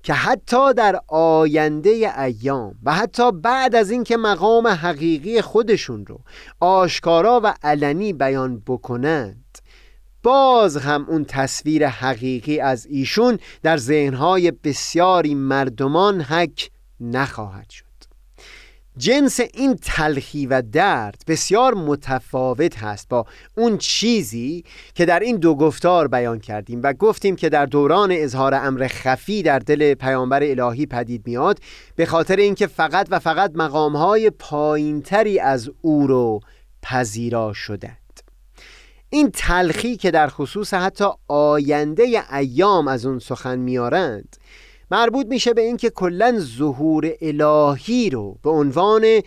که 0.03 0.13
حتی 0.13 0.73
در 0.73 0.99
آینده 1.07 2.13
ایام 2.21 2.75
و 2.83 2.93
حتی 2.93 3.31
بعد 3.31 3.75
از 3.75 3.91
اینکه 3.91 4.17
مقام 4.17 4.67
حقیقی 4.67 5.41
خودشون 5.41 6.05
رو 6.05 6.19
آشکارا 6.59 7.41
و 7.43 7.53
علنی 7.63 8.13
بیان 8.13 8.63
بکنند 8.67 9.57
باز 10.23 10.77
هم 10.77 11.05
اون 11.09 11.25
تصویر 11.25 11.87
حقیقی 11.87 12.59
از 12.59 12.85
ایشون 12.85 13.39
در 13.63 13.77
ذهنهای 13.77 14.51
بسیاری 14.51 15.35
مردمان 15.35 16.21
حک 16.21 16.71
نخواهد 16.99 17.69
شد. 17.69 17.82
جنس 18.97 19.39
این 19.39 19.75
تلخی 19.75 20.45
و 20.45 20.61
درد 20.71 21.23
بسیار 21.27 21.73
متفاوت 21.73 22.77
هست 22.77 23.09
با 23.09 23.25
اون 23.57 23.77
چیزی 23.77 24.63
که 24.95 25.05
در 25.05 25.19
این 25.19 25.37
دو 25.37 25.55
گفتار 25.55 26.07
بیان 26.07 26.39
کردیم 26.39 26.79
و 26.83 26.93
گفتیم 26.93 27.35
که 27.35 27.49
در 27.49 27.65
دوران 27.65 28.09
اظهار 28.11 28.53
امر 28.53 28.87
خفی 28.87 29.43
در 29.43 29.59
دل 29.59 29.93
پیامبر 29.93 30.43
الهی 30.43 30.85
پدید 30.85 31.27
میاد 31.27 31.59
به 31.95 32.05
خاطر 32.05 32.35
اینکه 32.35 32.67
فقط 32.67 33.07
و 33.11 33.19
فقط 33.19 33.51
مقامهای 33.55 34.29
پایینتری 34.29 35.39
از 35.39 35.69
او 35.81 36.07
رو 36.07 36.39
پذیرا 36.81 37.53
شدند. 37.53 37.97
این 39.09 39.31
تلخی 39.31 39.97
که 39.97 40.11
در 40.11 40.27
خصوص 40.27 40.73
حتی 40.73 41.05
آینده 41.27 42.23
ایام 42.33 42.87
از 42.87 43.05
اون 43.05 43.19
سخن 43.19 43.59
میارند 43.59 44.35
مربوط 44.93 45.27
میشه 45.27 45.53
به 45.53 45.61
اینکه 45.61 45.89
کلا 45.89 46.39
ظهور 46.39 47.11
الهی 47.21 48.09
رو 48.09 48.37
به 48.43 48.49
عنوان 48.49 49.21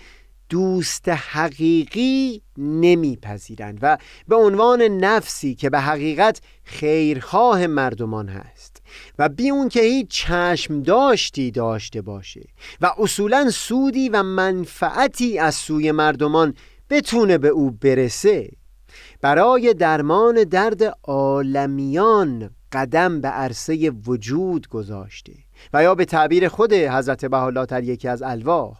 دوست 0.48 1.08
حقیقی 1.08 2.42
نمیپذیرند 2.58 3.78
و 3.82 3.98
به 4.28 4.36
عنوان 4.36 4.82
نفسی 4.82 5.54
که 5.54 5.70
به 5.70 5.80
حقیقت 5.80 6.40
خیرخواه 6.64 7.66
مردمان 7.66 8.28
هست 8.28 8.82
و 9.18 9.28
بی 9.28 9.50
اون 9.50 9.68
که 9.68 9.80
هیچ 9.80 10.08
چشم 10.08 10.82
داشتی 10.82 11.50
داشته 11.50 12.02
باشه 12.02 12.48
و 12.80 12.92
اصولا 12.98 13.50
سودی 13.50 14.08
و 14.08 14.22
منفعتی 14.22 15.38
از 15.38 15.54
سوی 15.54 15.92
مردمان 15.92 16.54
بتونه 16.90 17.38
به 17.38 17.48
او 17.48 17.70
برسه 17.70 18.50
برای 19.20 19.74
درمان 19.74 20.44
درد 20.44 20.82
عالمیان 21.02 22.50
قدم 22.72 23.20
به 23.20 23.28
عرصه 23.28 23.90
وجود 23.90 24.68
گذاشته. 24.68 25.45
و 25.72 25.82
یا 25.82 25.94
به 25.94 26.04
تعبیر 26.04 26.48
خود 26.48 26.72
حضرت 26.72 27.24
بهاءالله 27.24 27.66
در 27.66 27.84
یکی 27.84 28.08
از 28.08 28.22
الواح 28.22 28.76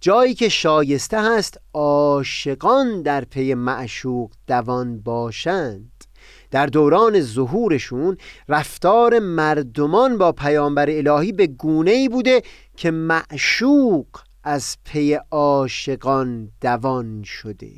جایی 0.00 0.34
که 0.34 0.48
شایسته 0.48 1.22
هست 1.22 1.60
عاشقان 1.74 3.02
در 3.02 3.24
پی 3.24 3.54
معشوق 3.54 4.30
دوان 4.46 5.00
باشند. 5.00 6.04
در 6.50 6.66
دوران 6.66 7.20
ظهورشون 7.20 8.16
رفتار 8.48 9.18
مردمان 9.18 10.18
با 10.18 10.32
پیامبر 10.32 10.90
الهی 10.90 11.32
به 11.32 11.46
گونه 11.46 11.90
ای 11.90 12.08
بوده 12.08 12.42
که 12.76 12.90
معشوق 12.90 14.06
از 14.44 14.76
پی 14.84 15.18
عاشقان 15.30 16.50
دوان 16.60 17.22
شده 17.22 17.70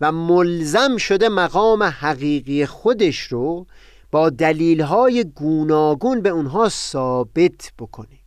و 0.00 0.12
ملزم 0.12 0.96
شده 0.96 1.28
مقام 1.28 1.82
حقیقی 1.82 2.66
خودش 2.66 3.20
رو 3.20 3.66
با 4.10 4.30
دلیلهای 4.30 5.24
گوناگون 5.24 6.22
به 6.22 6.28
اونها 6.28 6.68
ثابت 6.68 7.72
بکنه. 7.78 8.20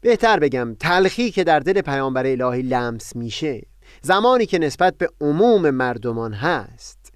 بهتر 0.00 0.38
بگم 0.38 0.76
تلخی 0.80 1.30
که 1.30 1.44
در 1.44 1.60
دل 1.60 1.80
پیامبر 1.80 2.26
الهی 2.26 2.62
لمس 2.62 3.16
میشه 3.16 3.62
زمانی 4.02 4.46
که 4.46 4.58
نسبت 4.58 4.98
به 4.98 5.08
عموم 5.20 5.70
مردمان 5.70 6.32
هست 6.32 7.12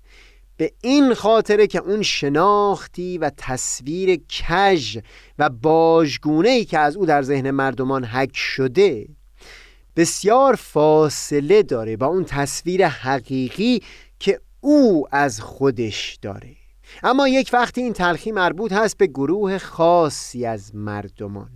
به 0.56 0.72
این 0.82 1.14
خاطره 1.14 1.66
که 1.66 1.78
اون 1.78 2.02
شناختی 2.02 3.18
و 3.18 3.30
تصویر 3.36 4.20
کژ 4.28 4.98
و 5.38 5.48
باجگونه 5.48 6.48
ای 6.48 6.64
که 6.64 6.78
از 6.78 6.96
او 6.96 7.06
در 7.06 7.22
ذهن 7.22 7.50
مردمان 7.50 8.04
حک 8.04 8.36
شده 8.36 9.08
بسیار 9.96 10.54
فاصله 10.54 11.62
داره 11.62 11.96
با 11.96 12.06
اون 12.06 12.24
تصویر 12.24 12.86
حقیقی 12.86 13.82
که 14.18 14.40
او 14.60 15.06
از 15.10 15.40
خودش 15.40 16.18
داره. 16.22 16.59
اما 17.02 17.28
یک 17.28 17.50
وقتی 17.52 17.82
این 17.82 17.92
تلخی 17.92 18.32
مربوط 18.32 18.72
هست 18.72 18.98
به 18.98 19.06
گروه 19.06 19.58
خاصی 19.58 20.46
از 20.46 20.74
مردمان. 20.74 21.50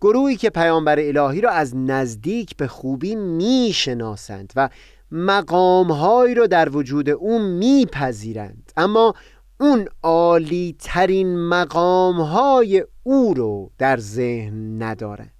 گروهی 0.00 0.36
که 0.36 0.50
پیامبر 0.50 0.98
الهی 0.98 1.40
را 1.40 1.50
از 1.50 1.76
نزدیک 1.76 2.56
به 2.56 2.68
خوبی 2.68 3.14
می‌شناسند 3.14 4.52
و 4.56 4.68
مقامهایی 5.10 6.34
را 6.34 6.46
در 6.46 6.68
وجود 6.68 7.10
او 7.10 7.38
میپذیرند. 7.38 8.72
اما 8.76 9.14
اون 9.60 9.88
عالی 10.02 10.76
ترین 10.80 11.38
مقامهای 11.38 12.84
او 13.02 13.34
رو 13.34 13.70
در 13.78 13.96
ذهن 13.96 14.82
ندارند. 14.82 15.30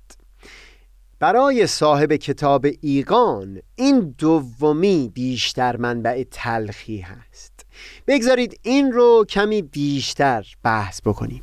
برای 1.19 1.67
صاحب 1.67 2.13
کتاب 2.13 2.67
ایقان 2.81 3.59
این 3.75 4.15
دومی 4.19 5.11
بیشتر 5.15 5.77
منبع 5.77 6.25
تلخی 6.31 6.99
هست. 6.99 7.56
بگذارید 8.07 8.61
این 8.63 8.93
رو 8.93 9.25
کمی 9.29 9.63
بیشتر 9.63 10.47
بحث 10.63 11.01
بکنیم. 11.01 11.43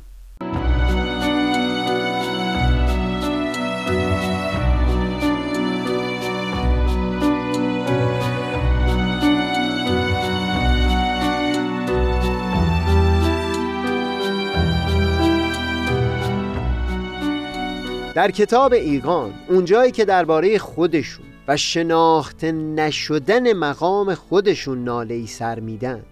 در 18.14 18.30
کتاب 18.30 18.72
ایقان 18.72 19.34
اونجایی 19.48 19.92
که 19.92 20.04
درباره 20.04 20.58
خودشون 20.58 21.24
و 21.48 21.56
شناخته 21.56 22.52
نشدن 22.52 23.52
مقام 23.52 24.14
خودشون 24.14 24.84
ناله 24.84 25.14
ای 25.14 25.26
سر 25.26 25.60
میدند 25.60 26.06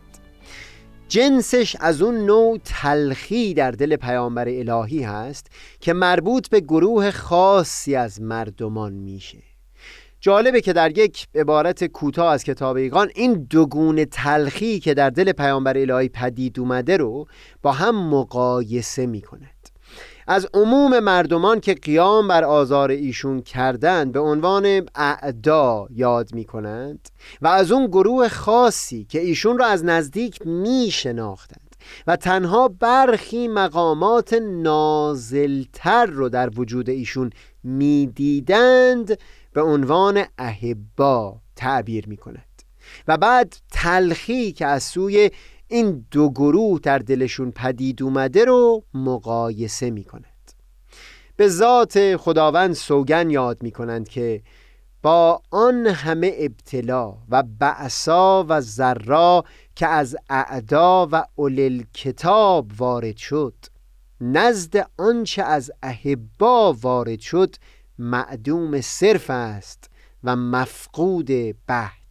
جنسش 1.13 1.77
از 1.81 2.03
اون 2.03 2.27
نوع 2.27 2.59
تلخی 2.65 3.55
در 3.55 3.71
دل 3.71 3.97
پیامبر 3.97 4.49
الهی 4.49 5.03
هست 5.03 5.47
که 5.81 5.93
مربوط 5.93 6.49
به 6.49 6.61
گروه 6.61 7.11
خاصی 7.11 7.95
از 7.95 8.21
مردمان 8.23 8.93
میشه. 8.93 9.39
جالبه 10.21 10.61
که 10.61 10.73
در 10.73 10.99
یک 10.99 11.29
عبارت 11.35 11.85
کوتاه 11.85 12.33
از 12.33 12.45
کتاب 12.45 12.77
ایقان 12.77 13.11
این 13.15 13.47
دوگون 13.51 14.05
تلخی 14.05 14.81
که 14.81 14.95
در 14.95 15.11
دل 15.11 15.33
پیامبر 15.33 15.79
الهی 15.79 16.09
پدید 16.09 16.61
اومده 16.61 16.97
رو 16.97 17.27
با 17.63 17.73
هم 17.73 18.09
مقایسه 18.11 19.07
می‌کنه. 19.07 19.51
از 20.27 20.47
عموم 20.55 20.99
مردمان 20.99 21.61
که 21.61 21.75
قیام 21.75 22.29
بر 22.29 22.45
آزار 22.45 22.91
ایشون 22.91 23.43
کردند 23.43 24.13
به 24.13 24.21
عنوان 24.21 24.87
اعدا 24.95 25.87
یاد 25.91 26.35
می 26.35 26.45
کنند 26.45 27.09
و 27.43 27.49
از 27.49 27.73
اون 27.73 27.87
گروه 27.87 28.29
خاصی 28.29 29.05
که 29.05 29.21
ایشون 29.21 29.59
را 29.59 29.67
از 29.67 29.85
نزدیک 29.85 30.47
می 30.47 30.89
شناختند 30.93 31.77
و 32.07 32.17
تنها 32.17 32.69
برخی 32.69 33.49
مقامات 33.49 34.33
نازلتر 34.43 36.07
رو 36.07 36.29
در 36.29 36.51
وجود 36.59 36.91
ایشون 36.91 37.31
می‌دیدند 37.65 39.19
به 39.53 39.63
عنوان 39.63 40.25
احبا 40.39 41.37
تعبیر 41.57 42.09
می 42.09 42.17
کند 42.17 42.63
و 43.09 43.17
بعد 43.17 43.57
تلخی 43.73 44.53
که 44.53 44.67
از 44.67 44.83
سوی 44.83 45.31
این 45.73 46.07
دو 46.11 46.31
گروه 46.31 46.81
در 46.81 46.99
دلشون 46.99 47.51
پدید 47.51 48.03
اومده 48.03 48.45
رو 48.45 48.85
مقایسه 48.95 49.91
می 49.91 50.05
کند 50.05 50.53
به 51.37 51.49
ذات 51.49 52.17
خداوند 52.17 52.73
سوگن 52.73 53.31
یاد 53.31 53.63
می 53.63 53.71
کنند 53.71 54.09
که 54.09 54.43
با 55.03 55.43
آن 55.51 55.87
همه 55.87 56.33
ابتلا 56.39 57.15
و 57.29 57.43
بعصا 57.59 58.45
و 58.49 58.61
ذرا 58.61 59.45
که 59.77 59.87
از 59.87 60.17
اعدا 60.31 61.09
و 61.13 61.25
اولل 61.37 61.83
کتاب 61.95 62.71
وارد 62.79 63.17
شد 63.17 63.55
نزد 64.21 64.89
آنچه 64.99 65.43
از 65.43 65.71
احبا 65.83 66.73
وارد 66.73 67.21
شد 67.21 67.57
معدوم 67.99 68.81
صرف 68.81 69.31
است 69.31 69.91
و 70.25 70.37
مفقود 70.37 71.31
بحت 71.67 72.02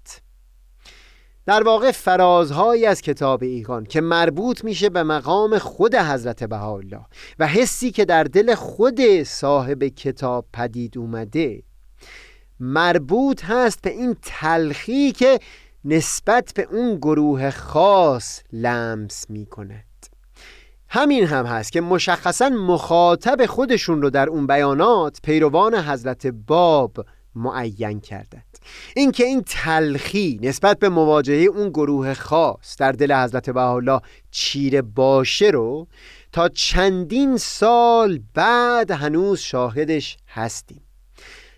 در 1.46 1.64
واقع 1.64 1.92
فرازهایی 1.92 2.86
از 2.86 3.02
کتاب 3.02 3.44
ایقان 3.44 3.84
که 3.84 4.02
مربوط 4.02 4.64
میشه 4.64 4.90
به 4.90 5.04
مقام 5.04 5.58
خود 5.58 5.96
حضرت 5.96 6.44
بهاءالله 6.44 7.06
و 7.40 7.48
حسی 7.48 7.92
که 7.92 8.06
در 8.06 8.24
دل 8.24 8.56
خود 8.56 9.24
صاحب 9.24 9.84
کتاب 9.84 10.46
پدید 10.54 10.98
اومده 10.98 11.64
مربوط 12.60 13.46
هست 13.46 13.82
به 13.82 13.90
این 13.90 14.16
تلخی 14.22 15.12
که 15.12 15.40
نسبت 15.86 16.52
به 16.56 16.68
اون 16.72 16.96
گروه 16.96 17.50
خاص 17.50 18.42
لمس 18.54 19.30
می‌کنه 19.30 19.86
همین 20.94 21.26
هم 21.26 21.46
هست 21.46 21.72
که 21.72 21.82
مشخصا 21.82 22.50
مخاطب 22.50 23.46
خودشون 23.46 24.02
رو 24.02 24.10
در 24.10 24.30
اون 24.30 24.48
بیانات 24.48 25.20
پیروان 25.24 25.76
حضرت 25.76 26.28
باب 26.28 27.06
معین 27.36 28.00
کردند. 28.00 28.58
اینکه 28.96 29.24
این 29.24 29.44
تلخی 29.48 30.40
نسبت 30.42 30.80
به 30.80 30.90
مواجهه 30.90 31.46
اون 31.46 31.70
گروه 31.70 32.14
خاص 32.14 32.76
در 32.78 32.92
دل 32.92 33.14
حضرت 33.14 33.50
بهاءالله 33.50 34.02
چیره 34.32 34.82
باشه 34.82 35.46
رو 35.46 35.88
تا 36.32 36.50
چندین 36.50 37.38
سال 37.38 38.20
بعد 38.34 38.92
هنوز 38.92 39.40
شاهدش 39.40 40.18
هستیم. 40.28 40.82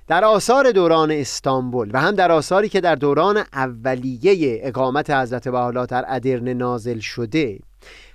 در 0.08 0.26
آثار 0.26 0.72
دوران 0.72 1.12
استانبول 1.12 1.92
و 1.94 2.02
هم 2.02 2.16
در 2.16 2.32
آثاری 2.32 2.70
که 2.70 2.82
در 2.82 2.96
دوران 2.96 3.44
اولیه 3.54 4.60
اقامت 4.64 5.10
حضرت 5.10 5.48
بهاءالله 5.48 5.86
در 5.86 6.06
ادرن 6.08 6.50
نازل 6.50 7.00
شده 7.00 7.60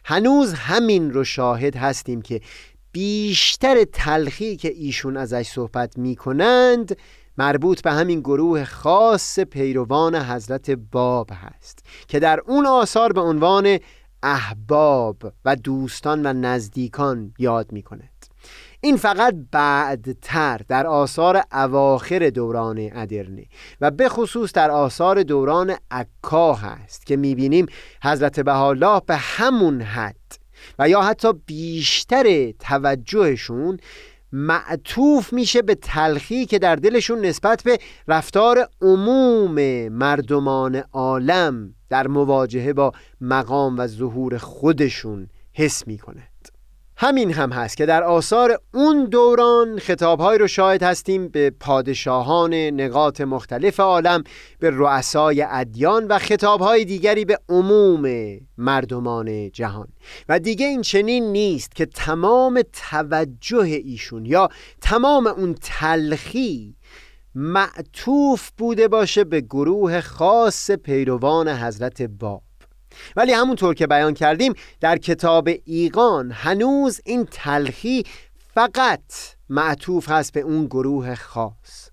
هنوز 0.05 0.53
همین 0.53 1.11
رو 1.11 1.25
شاهد 1.25 1.77
هستیم 1.77 2.23
که 2.23 2.41
بیشتر 2.93 3.85
تلخی 3.93 4.57
که 4.57 4.69
ایشون 4.69 5.17
ازش 5.17 5.49
صحبت 5.49 5.99
می 5.99 6.17
کنند 6.17 6.97
مربوط 7.39 7.82
به 7.82 7.93
همین 7.93 8.20
گروه 8.20 8.64
خاص 8.64 9.39
پیروان 9.39 10.14
حضرت 10.14 10.70
باب 10.70 11.30
هست 11.32 11.84
که 12.09 12.18
در 12.18 12.41
اون 12.47 12.66
آثار 12.66 13.12
به 13.12 13.20
عنوان 13.20 13.78
احباب 14.22 15.16
و 15.45 15.57
دوستان 15.57 16.26
و 16.26 16.32
نزدیکان 16.32 17.34
یاد 17.39 17.72
می 17.72 17.82
کند 17.82 18.26
این 18.80 18.97
فقط 18.97 19.34
بعدتر 19.51 20.61
در 20.68 20.86
آثار 20.86 21.43
اواخر 21.53 22.30
دوران 22.30 22.91
ادرنه 22.93 23.45
و 23.80 23.91
به 23.91 24.09
خصوص 24.09 24.53
در 24.53 24.70
آثار 24.70 25.22
دوران 25.22 25.74
عکا 25.91 26.55
هست 26.55 27.07
که 27.07 27.16
می‌بینیم 27.16 27.66
حضرت 28.03 28.41
بهاءالله 28.41 29.01
به 29.07 29.16
همون 29.16 29.80
حد 29.80 30.39
و 30.78 30.89
یا 30.89 31.03
حتی 31.03 31.32
بیشتر 31.47 32.51
توجهشون 32.51 33.78
معطوف 34.33 35.33
میشه 35.33 35.62
به 35.62 35.74
تلخی 35.74 36.47
که 36.47 36.59
در 36.59 36.76
دلشون 36.76 37.26
نسبت 37.26 37.62
به 37.62 37.79
رفتار 38.09 38.68
عموم 38.83 39.89
مردمان 39.89 40.83
عالم 40.93 41.74
در 41.89 42.07
مواجهه 42.07 42.72
با 42.72 42.93
مقام 43.20 43.79
و 43.79 43.87
ظهور 43.87 44.39
خودشون 44.39 45.29
حس 45.53 45.87
می‌کنه. 45.87 46.22
همین 47.01 47.33
هم 47.33 47.53
هست 47.53 47.77
که 47.77 47.87
در 47.87 48.03
آثار 48.03 48.61
اون 48.75 49.05
دوران 49.05 49.79
خطابهایی 49.79 50.39
رو 50.39 50.47
شاهد 50.47 50.83
هستیم 50.83 51.29
به 51.29 51.51
پادشاهان 51.51 52.55
نقاط 52.55 53.21
مختلف 53.21 53.81
عالم 53.81 54.25
به 54.59 54.71
رؤسای 54.71 55.47
ادیان 55.49 56.07
و 56.07 56.19
خطابهای 56.19 56.85
دیگری 56.85 57.25
به 57.25 57.39
عموم 57.49 58.05
مردمان 58.57 59.51
جهان. 59.51 59.89
و 60.29 60.39
دیگه 60.39 60.67
این 60.67 60.83
چنین 60.83 61.33
نیست 61.33 61.75
که 61.75 61.87
تمام 61.87 62.63
توجه 62.91 63.81
ایشون 63.85 64.27
یا 64.27 64.49
تمام 64.81 65.27
اون 65.27 65.55
تلخی 65.63 66.77
معطوف 67.35 68.51
بوده 68.59 68.89
باشه 68.89 69.25
به 69.25 69.41
گروه 69.41 70.01
خاص 70.01 70.71
پیروان 70.71 71.49
حضرت 71.49 72.03
باب 72.03 72.43
ولی 73.17 73.33
همونطور 73.33 73.75
که 73.75 73.87
بیان 73.87 74.15
کردیم 74.15 74.55
در 74.81 74.99
کتاب 74.99 75.49
ایقان 75.65 76.31
هنوز 76.31 77.01
این 77.05 77.29
تلخی 77.31 78.05
فقط 78.55 79.03
معطوف 79.49 80.11
هست 80.11 80.33
به 80.33 80.41
اون 80.41 80.67
گروه 80.67 81.15
خاص. 81.15 81.91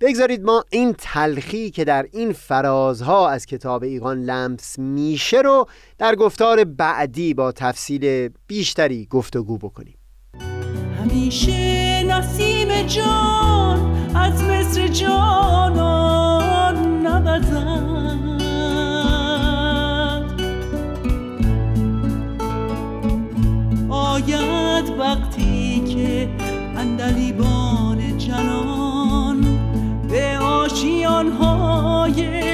بگذارید 0.00 0.42
ما 0.42 0.64
این 0.70 0.94
تلخی 0.98 1.70
که 1.70 1.84
در 1.84 2.06
این 2.12 2.32
فرازها 2.32 3.28
از 3.28 3.46
کتاب 3.46 3.82
ایقان 3.82 4.22
لمس 4.22 4.78
میشه 4.78 5.40
رو 5.40 5.68
در 5.98 6.14
گفتار 6.14 6.64
بعدی 6.64 7.34
با 7.34 7.52
تفصیل 7.52 8.28
بیشتری 8.46 9.06
گفتگو 9.10 9.58
بکنیم. 9.58 9.98
همیشه 11.00 12.02
نسیم 12.02 12.82
جان 12.82 14.16
از 14.16 14.42
مصر 14.42 14.88
جانان. 14.88 16.03
آید 24.24 24.90
وقتی 24.98 25.80
که 25.80 26.28
اندلیبان 26.76 28.18
جنان 28.18 29.44
به 30.08 30.38
آشیانهای 30.38 31.74
الهی 32.26 32.53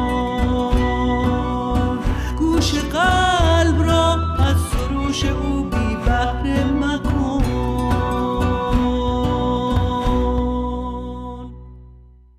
گوش 2.61 2.73
قلب 2.73 3.83
را 3.83 4.13
از 4.37 4.57
سروش 4.71 5.25
او 5.25 5.63
بی 5.63 5.95
بهره 6.05 6.65
مکن. 6.65 7.41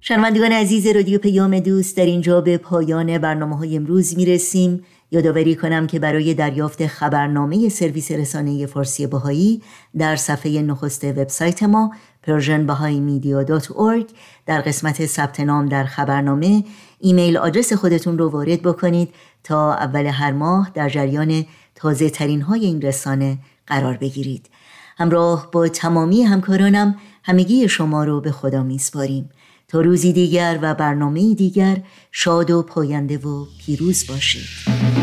شنوندگان 0.00 0.52
عزیز 0.52 0.86
رادیو 0.86 1.18
پیام 1.18 1.58
دوست 1.58 1.96
در 1.96 2.06
اینجا 2.06 2.40
به 2.40 2.58
پایان 2.58 3.18
برنامه 3.18 3.56
های 3.56 3.76
امروز 3.76 4.16
می 4.16 4.26
رسیم 4.26 4.84
یادآوری 5.10 5.56
کنم 5.56 5.86
که 5.86 5.98
برای 5.98 6.34
دریافت 6.34 6.86
خبرنامه 6.86 7.68
سرویس 7.68 8.10
رسانه 8.10 8.66
فارسی 8.66 9.06
باهایی 9.06 9.62
در 9.98 10.16
صفحه 10.16 10.62
نخست 10.62 11.04
وبسایت 11.04 11.62
ما 11.62 11.92
persianbahaimedia.org 12.26 14.12
در 14.46 14.60
قسمت 14.60 15.06
ثبت 15.06 15.40
نام 15.40 15.66
در 15.66 15.84
خبرنامه 15.84 16.64
ایمیل 17.00 17.36
آدرس 17.36 17.72
خودتون 17.72 18.18
رو 18.18 18.28
وارد 18.28 18.62
بکنید. 18.62 19.08
تا 19.44 19.74
اول 19.74 20.06
هر 20.06 20.32
ماه 20.32 20.70
در 20.74 20.88
جریان 20.88 21.44
تازه 21.74 22.10
ترین 22.10 22.42
های 22.42 22.66
این 22.66 22.82
رسانه 22.82 23.38
قرار 23.66 23.96
بگیرید. 23.96 24.50
همراه 24.96 25.50
با 25.52 25.68
تمامی 25.68 26.22
همکارانم 26.22 26.96
همگی 27.24 27.68
شما 27.68 28.04
رو 28.04 28.20
به 28.20 28.32
خدا 28.32 28.62
میسپاریم. 28.62 29.30
تا 29.68 29.80
روزی 29.80 30.12
دیگر 30.12 30.58
و 30.62 30.74
برنامه 30.74 31.34
دیگر 31.34 31.76
شاد 32.10 32.50
و 32.50 32.62
پاینده 32.62 33.18
و 33.18 33.46
پیروز 33.58 34.06
باشید. 34.06 35.01